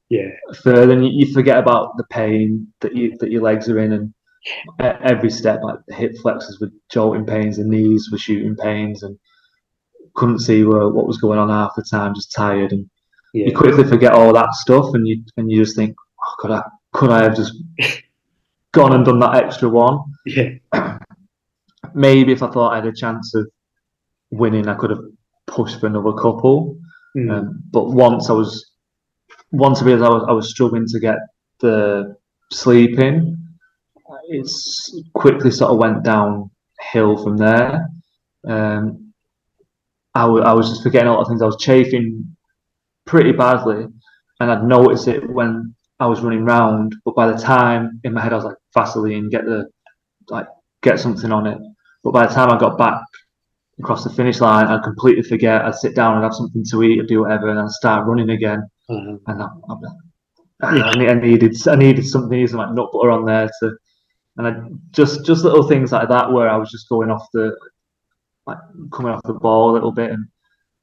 [0.10, 0.30] yeah
[0.62, 0.94] further?
[0.94, 4.14] And you, you forget about the pain that you that your legs are in, and
[4.80, 9.18] every step, like the hip flexors were jolting pains, the knees were shooting pains, and
[10.16, 12.90] couldn't see what was going on half the time, just tired, and
[13.34, 13.48] yeah.
[13.48, 16.64] you quickly forget all that stuff, and you and you just think, oh, could I
[16.94, 17.54] could I have just
[18.72, 20.00] gone and done that extra one?
[20.26, 20.50] Yeah.
[21.94, 23.48] Maybe if I thought I had a chance of
[24.32, 25.04] winning, I could have
[25.48, 26.78] pushed for another couple.
[27.18, 27.32] Mm.
[27.32, 28.72] Um, but once I was,
[29.52, 31.18] once I realised I was, I was struggling to get
[31.60, 32.16] the
[32.52, 33.41] sleep in,
[34.32, 37.88] it's quickly sort of went downhill from there.
[38.48, 39.14] Um,
[40.14, 41.42] I, w- I was just forgetting a lot of things.
[41.42, 42.36] I was chafing
[43.06, 43.86] pretty badly,
[44.40, 46.96] and I'd notice it when I was running round.
[47.06, 49.70] But by the time in my head, I was like Vaseline, get the
[50.30, 50.48] like
[50.82, 51.58] get something on it.
[52.04, 53.02] But by the time I got back
[53.80, 55.64] across the finish line, I'd completely forget.
[55.64, 58.30] I'd sit down and have something to eat or do whatever, and I'd start running
[58.32, 58.64] again.
[58.90, 59.30] Mm-hmm.
[59.30, 59.48] And I,
[60.62, 63.72] I, I, needed I needed something, some like nut butter on there to,
[64.38, 64.54] and I
[64.92, 67.56] just just little things like that where I was just going off the,
[68.48, 68.58] like
[68.92, 70.28] coming off the ball a little bit and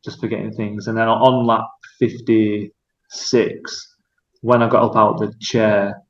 [0.04, 0.86] just forgetting things.
[0.86, 2.72] And then on lap fifty
[3.10, 3.96] six,
[4.42, 6.02] when I got up out of the chair,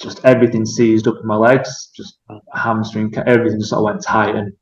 [0.00, 2.18] just everything seized up in my legs, just
[2.54, 4.52] hamstring, everything just sort of went tight and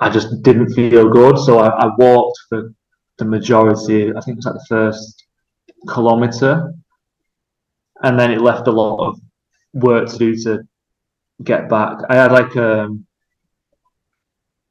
[0.00, 1.38] I just didn't feel good.
[1.38, 2.72] So I, I walked for
[3.18, 4.10] the majority.
[4.10, 5.24] I think it was like the first
[5.88, 6.72] kilometre,
[8.02, 9.20] and then it left a lot of
[9.72, 10.66] work to do to
[11.44, 11.98] get back.
[12.08, 13.06] I had like um,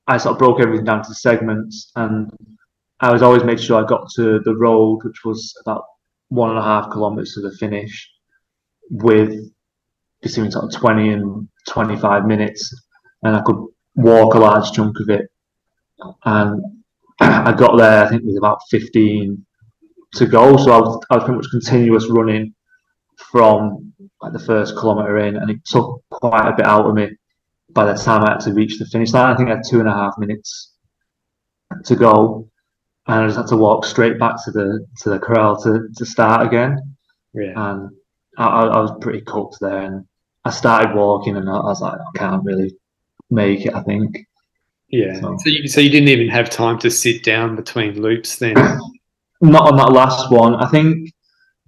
[0.08, 2.32] I sort of broke everything down to segments, and
[3.00, 5.86] I was always made sure I got to the road, which was about
[6.30, 8.10] one and a half kilometers to the finish,
[8.90, 9.34] with
[10.22, 12.74] between sort of twenty and twenty-five minutes,
[13.24, 13.64] and I could
[13.96, 15.30] walk a large chunk of it.
[16.26, 16.62] And
[17.20, 19.46] I got there, I think, with about fifteen
[20.16, 22.54] to go, so I was, I was pretty much continuous running
[23.32, 23.93] from
[24.24, 27.10] like the first kilometre in, and it took quite a bit out of me
[27.70, 29.34] by the time I actually reached the finish line.
[29.34, 30.72] I think I had two and a half minutes
[31.86, 32.50] to go,
[33.08, 36.06] and I just had to walk straight back to the to the corral to, to
[36.06, 36.78] start again.
[37.34, 37.52] Yeah.
[37.56, 37.90] And
[38.38, 40.06] I, I was pretty cooked there, and
[40.46, 42.74] I started walking, and I was like, I can't really
[43.30, 43.76] make it.
[43.76, 44.26] I think.
[44.88, 45.20] Yeah.
[45.20, 48.56] So, so you, so you didn't even have time to sit down between loops then.
[49.42, 50.56] Not on that last one.
[50.56, 51.10] I think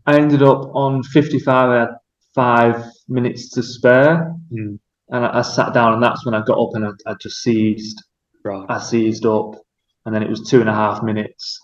[0.06, 1.70] I ended up on 55.
[1.70, 1.90] I had
[2.36, 4.78] five minutes to spare, mm.
[5.10, 7.42] and I, I, sat down, and that's when I got up and I, I just
[7.42, 8.04] seized.
[8.44, 8.66] Right.
[8.70, 9.56] I seized up,
[10.06, 11.60] and then it was two and a half minutes,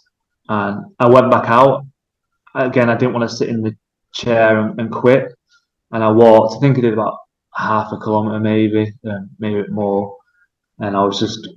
[0.49, 1.86] and I went back out.
[2.55, 3.75] Again, I didn't want to sit in the
[4.13, 5.27] chair and, and quit,
[5.91, 6.55] and I walked.
[6.57, 7.17] I think I did about
[7.53, 10.17] half a kilometer, maybe, uh, maybe more,
[10.79, 11.47] and I was just,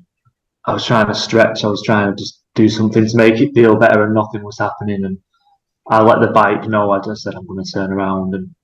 [0.66, 1.64] I was trying to stretch.
[1.64, 4.58] I was trying to just do something to make it feel better, and nothing was
[4.58, 5.18] happening, and
[5.88, 6.90] I let the bike know.
[6.90, 8.54] I just said I'm going to turn around, and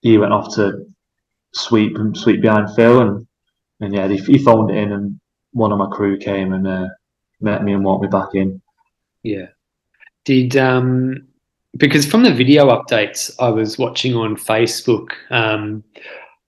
[0.00, 0.86] he went off to
[1.52, 3.26] sweep and sweep behind Phil, and
[3.80, 5.20] and yeah, he, he phoned it in, and
[5.52, 6.88] one of my crew came and uh,
[7.40, 8.60] met me and walked me back in.
[9.22, 9.48] Yeah.
[10.24, 11.26] Did um
[11.76, 15.84] because from the video updates I was watching on Facebook, um,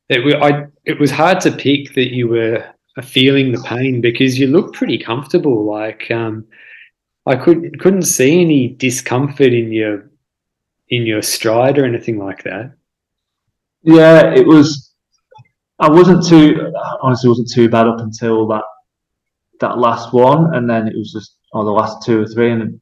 [0.09, 2.65] it, I, it was hard to pick that you were
[3.03, 5.65] feeling the pain because you look pretty comfortable.
[5.65, 6.47] Like um,
[7.27, 10.11] I could couldn't see any discomfort in your
[10.89, 12.73] in your stride or anything like that.
[13.83, 14.93] Yeah, it was.
[15.79, 18.65] I wasn't too honestly wasn't too bad up until that
[19.61, 22.81] that last one, and then it was just oh the last two or three, and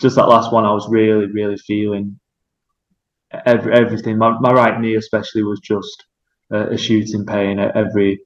[0.00, 2.18] just that last one I was really really feeling
[3.46, 4.18] every, everything.
[4.18, 6.04] My my right knee especially was just
[6.50, 8.20] a, a shooting pain at every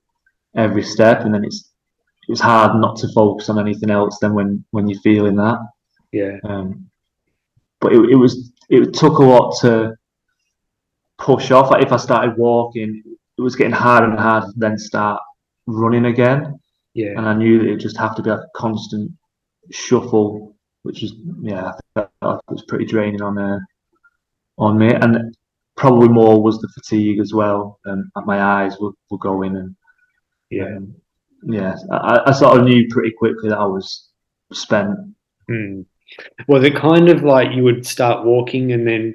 [0.55, 1.71] every step, and then it's
[2.29, 5.59] it's hard not to focus on anything else than when when you're feeling that.
[6.13, 6.39] Yeah.
[6.45, 6.89] Um,
[7.81, 9.97] but it, it was it took a lot to
[11.23, 11.71] push off.
[11.71, 13.03] Like if I started walking,
[13.39, 15.21] it was getting harder and harder to then start
[15.67, 16.59] running again.
[16.95, 17.13] Yeah.
[17.17, 19.11] And I knew that it just have to be like a constant
[19.71, 23.61] shuffle, which is yeah, it was pretty draining on uh,
[24.59, 24.93] on me.
[24.93, 25.35] And
[25.77, 27.79] probably more was the fatigue as well.
[27.85, 29.75] And my eyes were, were going and
[30.51, 30.95] yeah, um,
[31.45, 31.75] yeah.
[31.93, 34.09] I, I sort of knew pretty quickly that I was
[34.53, 34.91] spent.
[35.51, 35.87] Mm.
[36.47, 39.15] Was it kind of like you would start walking and then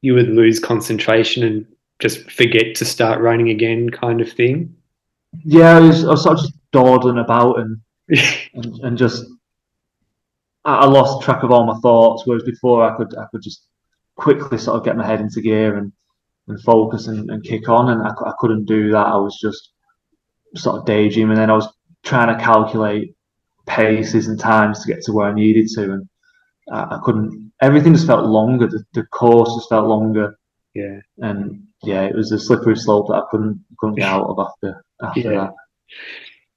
[0.00, 1.66] you would lose concentration and
[1.98, 4.74] just forget to start running again, kind of thing?
[5.44, 7.80] Yeah, I was, I was sort of just dawdling about and
[8.54, 9.26] and, and, just
[10.64, 12.22] I, lost track of all my thoughts.
[12.24, 13.64] Whereas before, I could I could just
[14.16, 15.92] quickly sort of get my head into gear and
[16.46, 17.90] and focus and, and kick on.
[17.90, 19.06] And I, I couldn't do that.
[19.06, 19.72] I was just
[20.56, 21.32] sort of daydreaming.
[21.32, 21.68] And then I was
[22.02, 23.14] trying to calculate
[23.66, 26.08] paces and times to get to where I needed to, and
[26.72, 27.47] I, I couldn't.
[27.60, 28.66] Everything just felt longer.
[28.66, 30.38] The, the course just felt longer.
[30.74, 31.00] Yeah.
[31.18, 34.84] And yeah, it was a slippery slope that I couldn't couldn't get out of after
[35.02, 35.50] after yeah.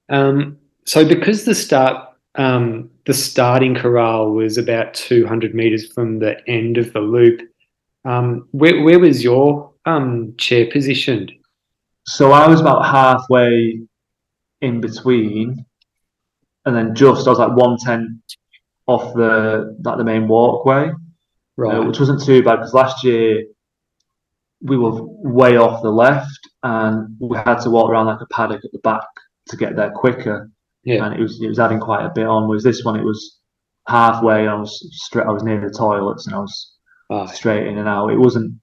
[0.09, 0.15] that.
[0.15, 6.37] Um, so because the start um, the starting corral was about 200 meters from the
[6.47, 7.41] end of the loop.
[8.05, 11.31] Um, where, where was your um, chair positioned?
[12.05, 13.81] So I was about halfway
[14.61, 15.65] in between,
[16.65, 18.21] and then just I was like one ten
[18.87, 20.93] off the like the main walkway, uh,
[21.57, 21.77] right?
[21.77, 23.45] Uh, which wasn't too bad because last year
[24.61, 28.63] we were way off the left, and we had to walk around like a paddock
[28.63, 29.07] at the back
[29.47, 30.49] to get there quicker.
[30.83, 32.47] Yeah, and it was it was adding quite a bit on.
[32.47, 32.99] Was this one?
[32.99, 33.39] It was
[33.87, 34.47] halfway.
[34.47, 35.27] I was straight.
[35.27, 36.71] I was near the toilets, and I was
[37.09, 37.25] oh.
[37.27, 38.09] straight in and out.
[38.09, 38.55] It wasn't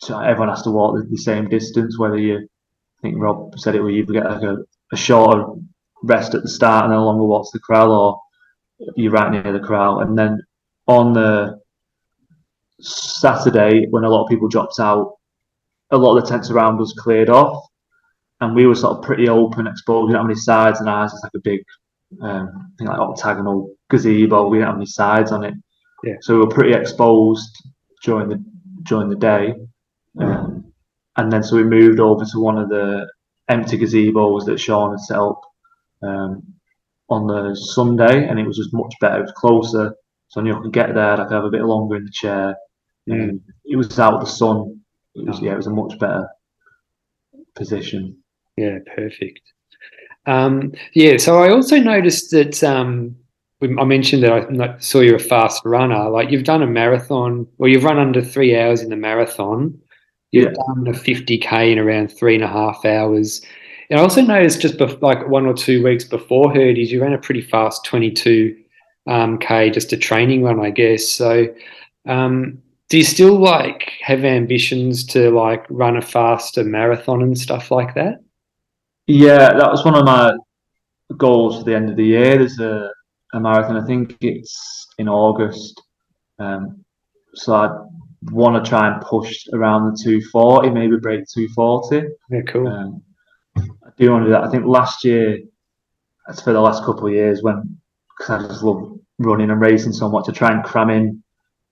[0.00, 1.98] so everyone has to walk the, the, same distance.
[1.98, 4.56] Whether you, I think Rob said it, where you get like a,
[4.92, 5.44] a shorter
[6.02, 8.20] rest at the start and then a longer walk to the corral, or
[8.96, 10.00] you're right near the corral.
[10.00, 10.40] And then
[10.86, 11.60] on the
[12.80, 15.14] Saturday, when a lot of people dropped out,
[15.90, 17.66] a lot of the tents around us cleared off,
[18.40, 20.04] and we were sort of pretty open, exposed.
[20.04, 21.60] We didn't have any sides, and ours is like a big,
[22.22, 24.48] um, I think like octagonal gazebo.
[24.48, 25.54] We didn't have any sides on it,
[26.04, 26.14] yeah.
[26.20, 27.50] so we were pretty exposed
[28.04, 28.42] during the
[28.84, 29.54] during the day.
[30.18, 30.72] Um,
[31.16, 33.06] and then so we moved over to one of the
[33.48, 35.40] empty gazebos that Sean had set up
[36.02, 36.54] um,
[37.10, 39.18] on the Sunday, and it was just much better.
[39.18, 39.94] It was closer,
[40.28, 41.14] so I knew I could get there.
[41.20, 42.56] I could have a bit longer in the chair.
[43.08, 43.40] Mm.
[43.64, 44.80] It was out of the sun.
[45.14, 45.44] It was Oh.
[45.44, 46.28] yeah, it was a much better
[47.54, 48.16] position.
[48.56, 49.40] Yeah, perfect.
[50.26, 53.16] Um, yeah, so I also noticed that um,
[53.62, 56.08] I mentioned that I saw you're a fast runner.
[56.10, 59.78] Like you've done a marathon, well, you've run under three hours in the marathon.
[60.30, 60.62] You've Yeah.
[60.74, 63.42] done a 50k in around three and a half hours.
[63.90, 67.12] And I also noticed just bef- like one or two weeks before Herdys, you ran
[67.12, 68.56] a pretty fast 22
[69.08, 71.08] um, k, just a training run, I guess.
[71.08, 71.48] So,
[72.06, 77.70] um, do you still like have ambitions to like run a faster marathon and stuff
[77.70, 78.20] like that?
[79.06, 80.34] Yeah, that was one of my
[81.16, 82.38] goals for the end of the year.
[82.38, 82.90] There's a,
[83.32, 83.76] a marathon.
[83.76, 85.80] I think it's in August.
[86.38, 86.84] Um,
[87.34, 87.70] so I
[88.30, 92.08] want to try and push around the 240, maybe break 240.
[92.30, 92.68] Yeah, cool.
[92.68, 93.02] Um,
[93.86, 94.44] I do want to do that.
[94.44, 95.38] I think last year,
[96.26, 97.78] that's for the last couple of years, when
[98.16, 101.22] because I just love running and racing so much, to try and cram in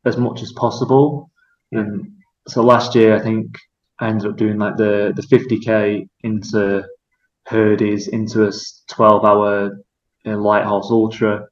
[0.04, 1.30] as much as possible.
[1.72, 2.12] And
[2.46, 3.56] so last year, I think
[3.98, 6.84] I ended up doing like the the 50k into
[7.48, 8.52] Herdys into a
[8.88, 9.78] 12 hour
[10.26, 11.46] uh, Lighthouse Ultra,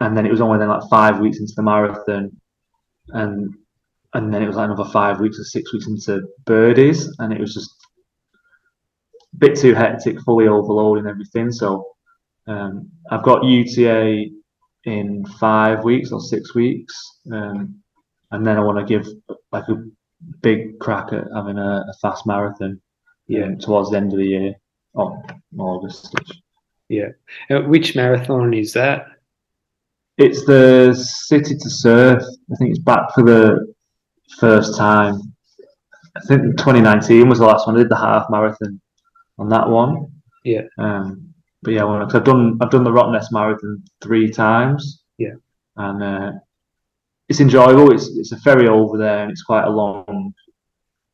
[0.00, 2.30] and then it was only then like five weeks into the marathon,
[3.08, 3.54] and
[4.14, 7.40] and then it was like another five weeks or six weeks into Birdies, and it
[7.40, 7.70] was just
[9.38, 11.50] bit too hectic, fully overloading everything.
[11.52, 11.86] So
[12.46, 14.26] um, I've got UTA
[14.84, 16.94] in five weeks or six weeks,
[17.32, 17.76] um,
[18.30, 19.06] and then I want to give
[19.52, 19.84] like a
[20.42, 22.80] big crack at having a, a fast marathon
[23.28, 23.44] Yeah.
[23.46, 24.54] um, towards the end of the year,
[24.94, 25.22] or
[25.58, 26.14] August.
[27.50, 29.06] Uh, which marathon is that?
[30.18, 32.22] It's the City to Surf.
[32.52, 33.72] I think it's back for the
[34.38, 35.14] first time.
[36.14, 37.76] I think 2019 was the last one.
[37.76, 38.81] I did the half marathon
[39.42, 40.06] on that one.
[40.44, 40.62] Yeah.
[40.78, 45.02] Um, but yeah, well, I've done I've done the Rottnest Marathon three times.
[45.18, 45.34] Yeah.
[45.76, 46.32] And uh,
[47.28, 47.92] it's enjoyable.
[47.92, 50.32] It's it's a ferry over there, and it's quite a long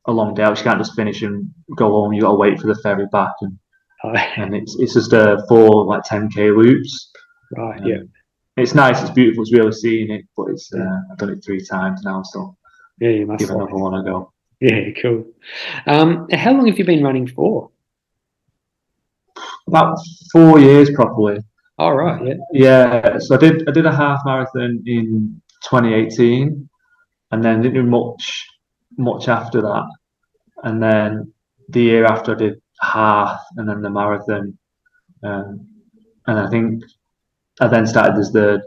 [0.07, 0.43] a long day.
[0.43, 0.59] out.
[0.59, 2.12] You can't just finish and go home.
[2.12, 3.59] You got to wait for the ferry back, and,
[4.05, 7.11] Right, and it's it's just a four like 10k loops.
[7.57, 8.03] right, Um, yeah,
[8.57, 11.62] It's nice, it's beautiful, it's really seeing it, but it's uh, I've done it three
[11.64, 12.57] times now, so
[13.01, 13.11] yeah.
[13.11, 14.33] You must give another one a go.
[14.61, 15.25] Yeah, cool.
[15.87, 17.71] Um, how long have you been running for?
[19.69, 19.99] About
[20.33, 21.39] four years probably.
[21.79, 26.69] All right, yeah, Yeah, so I did I did a half marathon in 2018,
[27.31, 28.47] and then didn't do much
[28.97, 29.89] much after that,
[30.65, 31.33] and then
[31.69, 34.59] the year after I did half, and then the marathon,
[35.23, 35.69] um,
[36.27, 36.83] and I think
[37.61, 38.63] I then started as the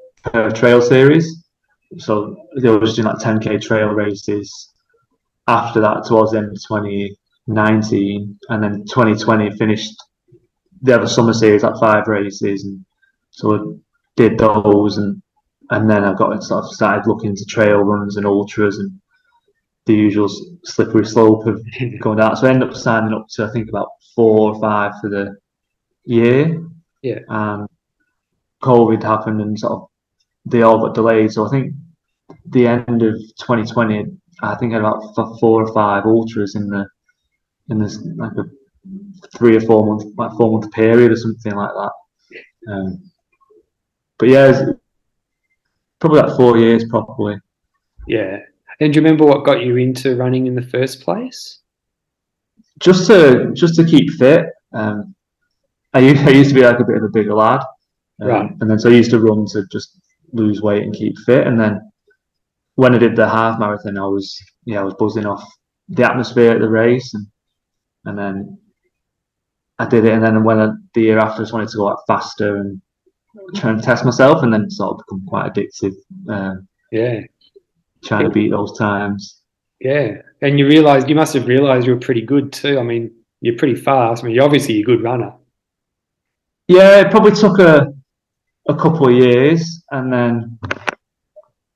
[0.54, 1.44] Trail Series.
[1.98, 4.70] So they were just doing like 10k trail races.
[5.48, 9.96] After that, towards the end of 2019, and then 2020 finished.
[10.88, 12.84] Have a summer series, like five races, and
[13.30, 13.60] so I
[14.16, 15.22] did those, and
[15.70, 18.92] and then I got sort of started looking into trail runs and ultras and
[19.86, 20.30] the usual
[20.64, 21.64] slippery slope of
[22.02, 22.36] going down.
[22.36, 25.38] So I ended up signing up to I think about four or five for the
[26.04, 26.62] year.
[27.02, 27.20] Yeah.
[27.30, 27.68] And
[28.62, 29.88] COVID happened and sort of
[30.46, 31.32] they all got delayed.
[31.32, 31.74] So I think
[32.46, 34.06] the end of 2020,
[34.42, 36.88] I think I had about four or five ultras in the
[37.70, 38.44] in this like a
[39.38, 41.92] three or four month like four month period or something like that.
[42.72, 43.12] Um,
[44.18, 44.66] but yeah,
[46.00, 47.38] probably like four years probably.
[48.08, 48.38] yeah.
[48.80, 51.62] And do you remember what got you into running in the first place?
[52.82, 54.46] just to just to keep fit.
[54.74, 55.16] Um,
[55.94, 57.62] I used, I used to be like a bit of a bigger lad,
[58.22, 58.52] um, Right.
[58.60, 60.00] And then so I used to run to just
[60.34, 61.46] lose weight and keep fit.
[61.46, 61.92] And then
[62.76, 65.44] when I did the half marathon, I was yeah I was buzzing off
[65.90, 67.28] the atmosphere at the race, and
[68.06, 68.58] and then
[69.82, 70.14] I did it.
[70.14, 72.82] And then when I, the year after, I just wanted to go out faster and
[73.56, 75.94] try and test myself, and then sort of become quite addictive,
[76.30, 77.22] um, Yeah,
[78.04, 79.42] trying to beat those times.
[79.80, 80.22] yeah.
[80.42, 82.80] And you realized you must have realized you were pretty good too.
[82.80, 84.24] I mean, you're pretty fast.
[84.24, 85.34] I mean, you're obviously a good runner.
[86.68, 87.94] Yeah, it probably took a
[88.70, 90.60] a couple of years, and then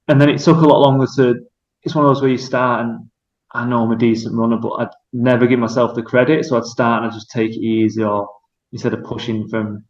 [0.07, 1.45] and then it took a lot longer to.
[1.83, 3.09] It's one of those where you start and
[3.55, 6.45] I know I'm a decent runner, but I'd never give myself the credit.
[6.45, 8.27] So I'd start and I'd just take it easy, or
[8.71, 9.85] instead of pushing from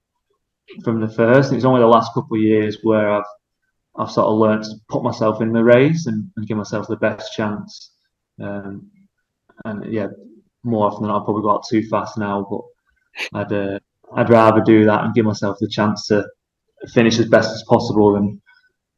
[0.84, 1.51] from the first.
[1.51, 3.32] It's only the last couple of years where I've
[3.97, 6.97] I've sort of learned to put myself in the race and, and give myself the
[6.97, 7.91] best chance.
[8.41, 8.91] Um,
[9.63, 10.07] and yeah,
[10.63, 13.80] more often than not, I'll probably go out too fast now, but I'd uh,
[14.16, 16.28] I'd rather do that and give myself the chance to
[16.93, 18.41] finish as best as possible than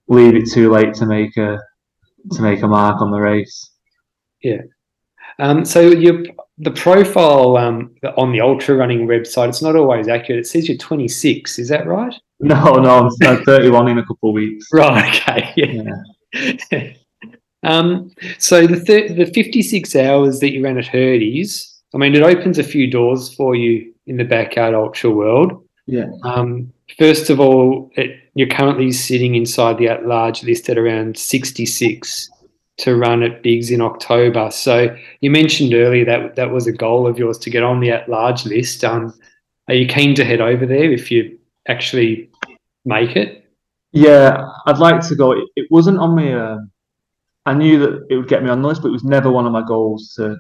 [0.07, 1.59] leave it too late to make a
[2.32, 3.72] to make a mark on the race.
[5.40, 6.24] Um, so your
[6.58, 10.40] the profile um, on the ultra running website, it's not always accurate.
[10.40, 11.60] It says you're 26.
[11.60, 12.14] Is that right?
[12.40, 14.68] No, no, I'm 31 in a couple of weeks.
[14.74, 15.22] Right.
[15.22, 15.54] Okay.
[16.34, 16.52] Yeah.
[16.72, 16.94] yeah.
[17.64, 18.12] um.
[18.38, 22.60] So the thir- the 56 hours that you ran at Herdys, I mean, it opens
[22.60, 25.66] a few doors for you in the backyard ultra world.
[25.86, 26.10] Yeah.
[26.24, 26.74] Um.
[26.98, 32.30] First of all, it, you're currently sitting inside the at large list at around 66
[32.78, 34.52] to run at Bigs in October.
[34.52, 37.92] So you mentioned earlier that that was a goal of yours to get on the
[37.92, 38.84] at large list.
[38.84, 39.14] Um,
[39.68, 42.30] are you keen to head over there if you actually
[42.86, 43.46] make it?
[43.92, 45.32] Yeah, I'd like to go.
[45.32, 46.34] It, it wasn't on me.
[46.34, 46.58] Uh,
[47.46, 49.46] I knew that it would get me on the list, but it was never one
[49.46, 50.38] of my goals to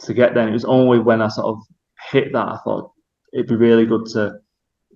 [0.00, 0.48] to get there.
[0.48, 1.62] It was only when I sort of
[2.10, 2.92] hit that I thought
[3.32, 4.38] it'd be really good to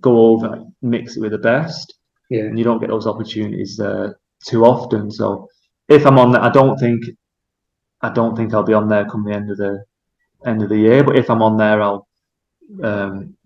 [0.00, 1.94] go over, mix it with the best.
[2.30, 4.12] Yeah, and you don't get those opportunities uh,
[4.44, 5.10] too often.
[5.10, 5.48] So
[5.88, 7.04] if I'm on there, I don't think
[8.02, 9.84] I don't think I'll be on there come the end of the
[10.44, 11.02] end of the year.
[11.04, 12.06] But if I'm on there, I'll
[12.82, 13.36] um,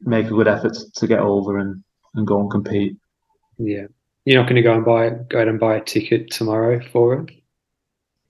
[0.00, 1.82] make a good effort to get over and,
[2.14, 2.96] and go and compete.
[3.58, 3.86] Yeah,
[4.24, 7.14] you're not going to go and buy go out and buy a ticket tomorrow for
[7.14, 7.30] it.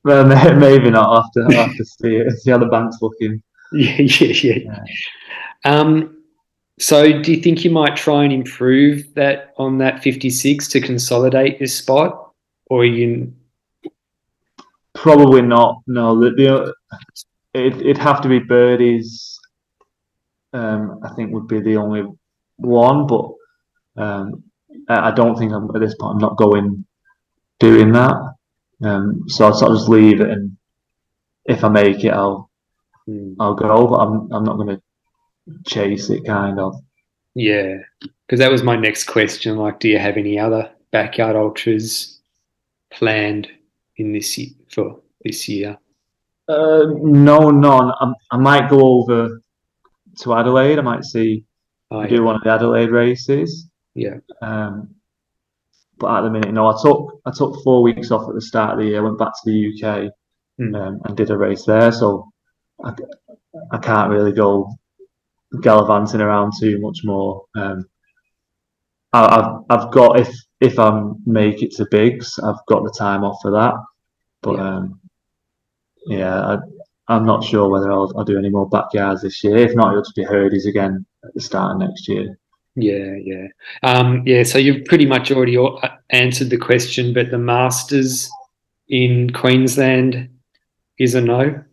[0.05, 1.27] Well, maybe not.
[1.27, 3.43] After to see see how the bank's looking.
[3.71, 4.59] Yeah, yeah, yeah.
[4.64, 4.85] yeah.
[5.66, 6.23] Um,
[6.79, 11.59] so, do you think you might try and improve that on that 56 to consolidate
[11.59, 12.33] this spot,
[12.71, 13.31] or you
[15.03, 15.82] Probably not.
[15.86, 16.74] No, the, the
[17.55, 19.38] it, it'd have to be birdies.
[20.53, 22.03] Um, I think would be the only
[22.57, 23.30] one, but
[23.96, 24.42] um,
[24.88, 26.14] I don't think I'm at this point.
[26.14, 26.84] I'm not going
[27.61, 28.16] doing that.
[28.82, 30.57] Um, so I'll sort of just leave it, and
[31.44, 32.51] if I make it, I'll
[33.09, 33.36] mm.
[33.38, 33.86] I'll go.
[33.86, 34.82] But I'm I'm not going to
[35.64, 36.74] chase it, kind of.
[37.36, 37.76] Yeah,
[38.26, 39.59] because that was my next question.
[39.59, 42.18] Like, do you have any other backyard ultras
[42.90, 43.49] planned
[43.99, 44.38] in this
[44.70, 45.76] for this year?
[46.49, 47.92] Uh, no, none.
[48.01, 49.40] I, I might go over
[50.20, 50.78] to Adelaide.
[50.78, 51.44] I might see
[51.90, 52.20] oh, do yeah.
[52.20, 53.68] one of the Adelaide races.
[53.94, 54.16] Yeah.
[54.40, 54.94] Um,
[55.99, 56.68] but at the minute, no.
[56.68, 59.03] I took I took four weeks off at the start of the year.
[59.03, 60.12] Went back to the UK
[60.61, 60.74] mm.
[60.76, 61.92] um, and did a race there.
[61.92, 62.30] So
[62.84, 62.94] I,
[63.72, 64.72] I can't really go
[65.61, 67.44] gallivanting around too much more.
[67.57, 67.84] Um,
[69.12, 70.30] I, have I've got if
[70.61, 73.74] if I make it to bigs, I've got the time off for that.
[74.42, 75.00] But yeah, um,
[76.06, 76.56] yeah
[77.09, 79.56] I, am not sure whether I'll, I'll do any more backyards this year.
[79.56, 82.38] If not, it'll just be Herdys again at the start of next year.
[82.74, 83.46] Yeah, yeah,
[83.82, 84.44] um, yeah.
[84.44, 85.59] So you've pretty much already
[86.11, 88.30] answered the question, but the Masters
[88.88, 90.28] in Queensland
[90.98, 91.64] is a no.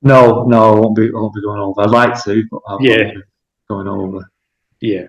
[0.00, 1.08] No, no, I won't be.
[1.08, 1.82] I won't be going over.
[1.82, 3.10] I'd like to, but I yeah,
[3.68, 4.30] going over.
[4.80, 5.08] Yeah.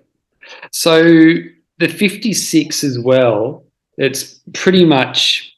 [0.72, 1.34] So
[1.80, 3.64] the 56 as well,
[3.98, 5.58] it's pretty much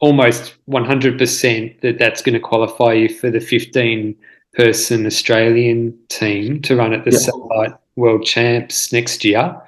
[0.00, 4.14] almost 100% that that's going to qualify you for the 15
[4.52, 7.18] person Australian team to run at the yeah.
[7.18, 9.60] Satellite World Champs next year.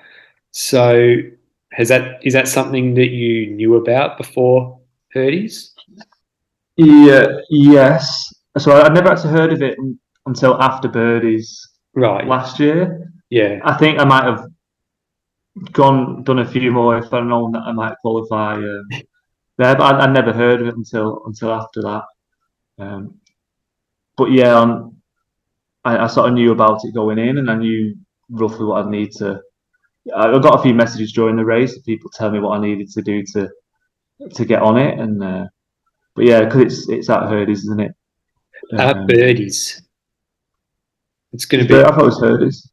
[0.52, 1.16] So
[1.72, 4.78] has that is that something that you knew about before
[5.14, 5.72] Herdys?
[6.76, 8.32] Yeah, yes.
[8.58, 9.76] So I'd never actually heard of it
[10.26, 13.10] until after Birdies right last year.
[13.30, 13.60] Yeah.
[13.64, 14.46] I think I might have
[15.72, 18.88] gone done a few more if I'd known that I might qualify um,
[19.56, 22.04] there, but I, I, never heard of it until until after that.
[22.78, 23.18] Um,
[24.16, 24.96] but yeah, on,
[25.84, 27.96] I, I, sort of knew about it going in, and I knew
[28.28, 29.40] roughly what I'd need to.
[30.14, 31.78] I got a few messages during the race.
[31.80, 33.48] People tell me what I needed to do to
[34.34, 35.46] to get on it, and uh,
[36.14, 37.92] but yeah, because it's it's at Herdys, isn't it?
[38.78, 39.82] At um, Birdies.
[41.32, 41.80] It's going to be.
[41.80, 42.68] I thought it was Herdys.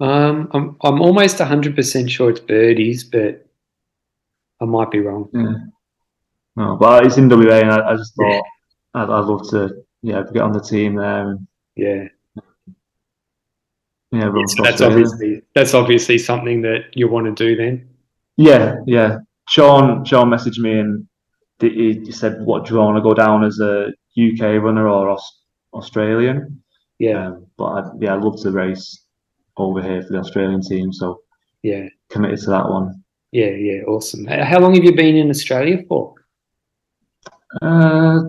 [0.00, 3.46] Um, I'm I'm almost hundred percent sure it's birdies, but
[4.60, 5.28] I might be wrong.
[5.32, 5.54] Yeah.
[6.56, 8.40] No, but it's in WA, and I, I just thought yeah.
[8.94, 11.30] I'd, I'd, love to, yeah, get on the team there.
[11.30, 11.46] And,
[11.76, 12.04] yeah.
[14.12, 17.88] Yeah, so that's obviously that's obviously something that you want to do then.
[18.36, 19.18] Yeah, yeah.
[19.48, 21.06] Sean Sean messaged me and
[21.60, 25.16] he said, "What do you want to go down as a UK runner or
[25.74, 26.60] Australian?"
[26.98, 29.00] Yeah, um, but I'd, yeah, I'd love to race
[29.60, 30.92] over here for the Australian team.
[30.92, 31.22] So
[31.62, 33.02] yeah, committed to that one.
[33.32, 34.26] Yeah, yeah, awesome.
[34.26, 36.14] How long have you been in Australia for?
[37.62, 38.22] Uh,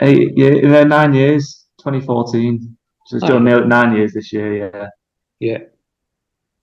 [0.00, 1.62] eight, yeah, nine years.
[1.78, 2.76] 2014.
[3.06, 3.38] So it's oh.
[3.38, 4.56] nine years this year.
[4.56, 4.88] Yeah.
[5.40, 5.58] Yeah.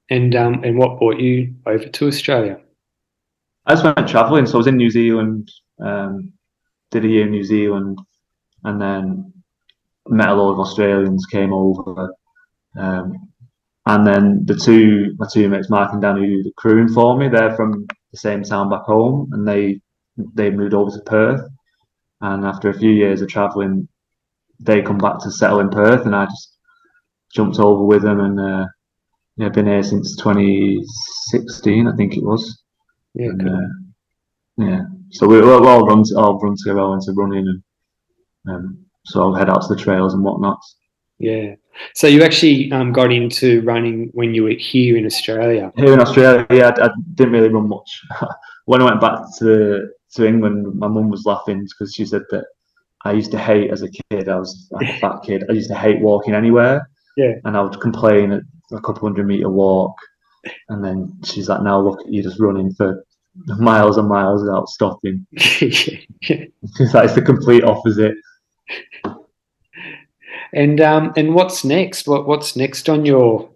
[0.09, 2.59] And um, and what brought you over to Australia?
[3.65, 4.45] I just went travelling.
[4.45, 5.51] So I was in New Zealand.
[5.79, 6.33] Um,
[6.91, 7.99] did a year in New Zealand,
[8.63, 9.31] and then
[10.07, 12.15] met a lot of Australians, came over,
[12.77, 13.29] um,
[13.85, 17.17] and then the two my two mates, Mark and Dan, who do the crewing for
[17.17, 19.81] me, they're from the same town back home, and they
[20.35, 21.41] they moved over to Perth.
[22.21, 23.87] And after a few years of travelling,
[24.59, 26.57] they come back to settle in Perth, and I just
[27.33, 28.65] jumped over with them, and uh,
[29.37, 32.61] yeah, been here since 2016, I think it was.
[33.13, 33.67] Yeah, And, uh,
[34.57, 34.81] yeah.
[35.11, 37.63] So we, we'll all run, to, all run together, into running, and
[38.53, 40.59] um, so I'll head out to the trails and whatnot.
[41.19, 41.55] yeah.
[41.93, 45.71] So you actually um, got into running when you were here in Australia.
[45.75, 48.01] Here in Australia, yeah, I, I didn't really run much.
[48.65, 52.45] when I went back to to England, my mum was laughing because she said that
[53.05, 54.27] I used to hate as a kid.
[54.27, 55.43] I was like a fat kid.
[55.49, 56.89] I used to hate walking anywhere.
[57.15, 57.33] Yeah.
[57.45, 59.95] And I would complain at a couple hundred meter walk,
[60.69, 63.03] and then she's like, "Now look, you're just running for
[63.57, 66.45] miles and miles without stopping." yeah.
[66.77, 68.15] She's like, "It's the complete opposite."
[70.53, 72.07] And um, and what's next?
[72.07, 73.49] What what's next on your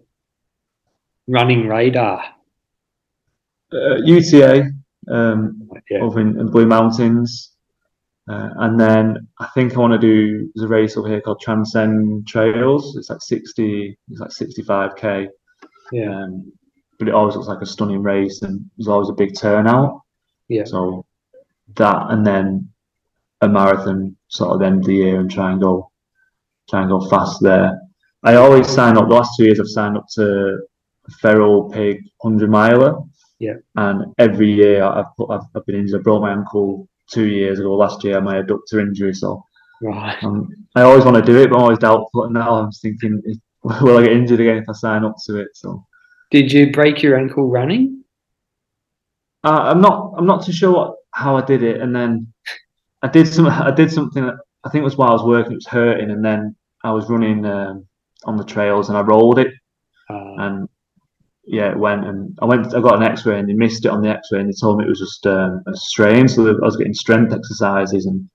[1.26, 2.24] running radar?
[3.72, 4.70] Uh, UTA
[5.10, 5.98] um, Yeah.
[6.00, 7.50] over in, in the Blue Mountains.
[8.26, 11.40] Uh, and then I think I want to do there's a race over here called
[11.40, 12.96] Transcend Trails.
[12.96, 15.28] It's like sixty, it's like sixty-five k.
[15.92, 16.10] Yeah.
[16.10, 16.52] Um,
[16.98, 20.00] but it always looks like a stunning race, and there's always a big turnout.
[20.48, 20.64] Yeah.
[20.64, 21.04] So
[21.74, 22.70] that, and then
[23.40, 25.90] a marathon sort of end of the year, and try and go,
[26.70, 27.78] try and go fast there.
[28.22, 29.08] I always sign up.
[29.08, 30.58] The last two years, I've signed up to
[31.20, 32.96] Feral Pig hundred miler.
[33.38, 33.54] Yeah.
[33.76, 36.00] And every year, I've put, I've, I've been injured.
[36.00, 37.74] I broke my ankle two years ago.
[37.74, 39.12] Last year, my adductor injury.
[39.14, 39.44] So
[39.82, 40.22] Right.
[40.24, 42.24] um, I always want to do it, but I'm always doubtful.
[42.24, 43.20] And now I'm thinking,
[43.82, 45.48] will I get injured again if I sign up to it?
[45.54, 45.84] So
[46.30, 48.02] Did you break your ankle running?
[49.44, 51.82] uh, I'm not, I'm not too sure what, how I did it.
[51.82, 52.32] And then
[53.02, 54.30] I did some, I did something.
[54.64, 55.52] I think it was while I was working.
[55.52, 57.86] It was hurting, and then I was running um,
[58.24, 59.52] on the trails, and I rolled it,
[60.10, 60.68] Uh, and
[61.46, 62.06] yeah, it went.
[62.06, 64.48] And I went, I got an X-ray, and they missed it on the X-ray, and
[64.48, 66.28] they told me it was just um, a strain.
[66.28, 68.28] So I was getting strength exercises, and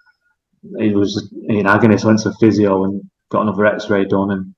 [0.80, 1.98] it was in agony.
[1.98, 3.02] So I went to physio and
[3.32, 4.56] got another X-ray done, and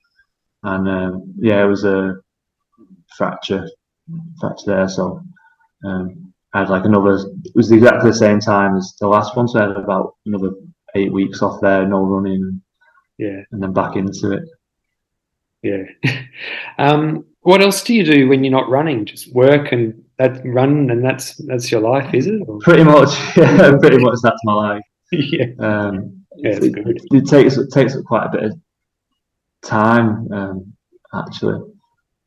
[0.64, 2.16] and um, yeah, it was a
[3.18, 3.68] fracture,
[4.40, 4.90] fracture there.
[4.90, 5.22] So
[5.86, 7.16] um, I had like another.
[7.16, 10.52] It was exactly the same time as the last one, so I had about another
[10.96, 12.62] eight weeks off there, no running,
[13.18, 13.42] yeah.
[13.52, 14.44] and then back into it.
[15.64, 15.84] Yeah.
[16.78, 19.06] um, what else do you do when you're not running?
[19.06, 22.42] Just work and that run and that's that's your life, is it?
[22.48, 24.84] Or- Pretty much, yeah, pretty much that's my life.
[25.12, 25.46] yeah.
[25.60, 27.00] Um, Yeah, it's it, good.
[27.12, 28.60] it takes it takes up quite a bit of
[29.64, 30.74] time, um,
[31.14, 31.62] actually.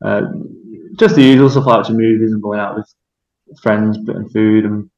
[0.04, 0.22] Uh,
[0.98, 2.92] just the usual stuff like watching movies and going out with
[3.62, 4.90] friends, buying food and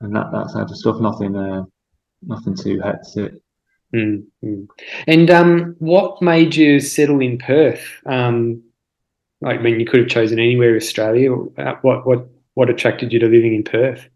[0.00, 1.00] and that that type of stuff.
[1.00, 1.64] Nothing, uh,
[2.22, 3.34] nothing too hectic.
[3.94, 4.68] Mm, mm.
[5.06, 7.84] And um, what made you settle in Perth?
[8.06, 8.62] Um,
[9.40, 11.34] like, I mean, you could have chosen anywhere in Australia.
[11.34, 14.08] uh, What what what attracted you to living in Perth?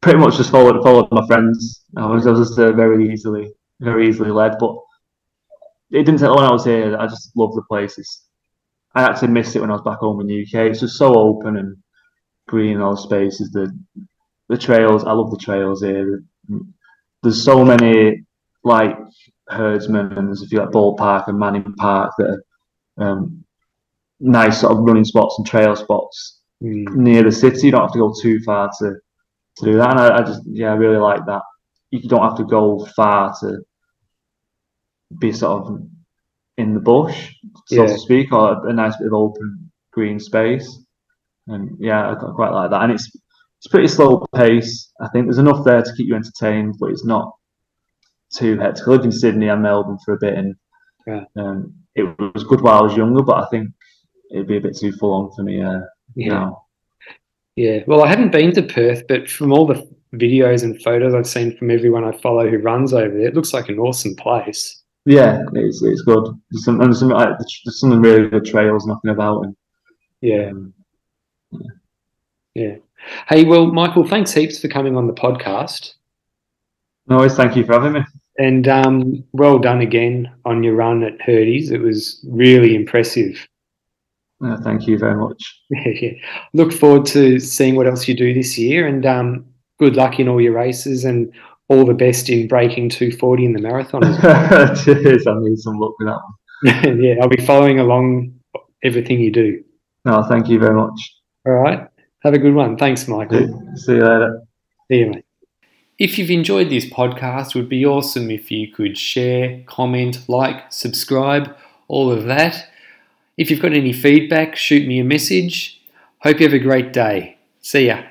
[0.00, 1.84] Pretty much just followed followed my friends.
[1.96, 4.76] I was, I was just uh, very easily very easily led, but
[5.90, 6.96] it didn't take long when I was here.
[6.98, 8.24] I just love the places.
[8.94, 10.70] I actually missed it when I was back home in the UK.
[10.70, 11.76] It's just so open and
[12.48, 13.50] green, all the spaces.
[13.50, 13.70] The
[14.48, 15.04] the trails.
[15.04, 16.22] I love the trails here.
[17.22, 18.24] There's so many
[18.64, 18.96] like
[19.48, 22.40] Herdsman, and there's a few like Bold Park and Manning Park that
[22.98, 23.44] are um,
[24.20, 27.66] nice sort of running spots and trail spots Mm, near the city.
[27.66, 28.96] You don't have to go too far to
[29.58, 29.90] to do that.
[29.90, 31.42] And I, I just yeah, I really like that.
[31.92, 33.58] You don't have to go far to
[35.20, 35.80] be sort of
[36.56, 37.32] in the bush,
[37.66, 37.92] so Yeah.
[37.92, 40.82] to speak, or a nice bit of open green space.
[41.46, 42.82] And yeah, I quite quite like that.
[42.82, 43.08] And it's
[43.58, 44.92] it's pretty slow pace.
[45.00, 47.34] I think there's enough there to keep you entertained, but it's not
[48.34, 48.86] too hectic.
[48.86, 50.54] I lived in Sydney and Melbourne for a bit, and
[51.06, 51.24] Yeah.
[51.36, 53.70] um, it was good while I was younger, but I think
[54.30, 55.80] it'd be a bit too full on for me uh,
[56.14, 56.28] yeah.
[56.28, 56.64] now.
[57.56, 57.82] Yeah.
[57.86, 61.56] Well, I haven't been to Perth, but from all the videos and photos I've seen
[61.56, 64.82] from everyone I follow who runs over there, it looks like an awesome place.
[65.04, 66.26] Yeah, it's it's good.
[66.50, 67.30] There's some, and some like,
[67.64, 69.56] there's some really good trails knocking about, and
[70.20, 70.50] Yeah.
[70.50, 70.74] um,
[71.50, 71.70] Yeah.
[72.54, 75.94] Hey, well, Michael, thanks heaps for coming on the podcast.
[77.06, 77.34] no worries.
[77.36, 78.00] Thank you for having me.
[78.38, 81.70] And um, well done again on your run at Herdy's.
[81.70, 83.46] It was really impressive.
[84.44, 85.62] Uh, thank you very much.
[85.70, 86.12] Yeah.
[86.54, 89.44] Look forward to seeing what else you do this year, and um,
[89.80, 91.32] good luck in all your races, and
[91.68, 94.00] all the best in breaking 240 in the marathon.
[94.02, 94.76] well.
[94.84, 95.26] Cheers.
[95.26, 97.00] I need some luck with that one.
[97.02, 98.32] yeah, I'll be following along
[98.84, 99.62] everything you do.
[100.04, 100.98] No, thank you very much.
[101.46, 101.88] All right,
[102.20, 102.76] have a good one.
[102.76, 103.62] Thanks, Michael.
[103.76, 104.42] See you later.
[104.90, 105.24] See you, mate.
[105.98, 110.72] If you've enjoyed this podcast, it would be awesome if you could share, comment, like,
[110.72, 111.56] subscribe,
[111.88, 112.68] all of that.
[113.36, 115.80] If you've got any feedback, shoot me a message.
[116.20, 117.38] Hope you have a great day.
[117.60, 118.07] See ya.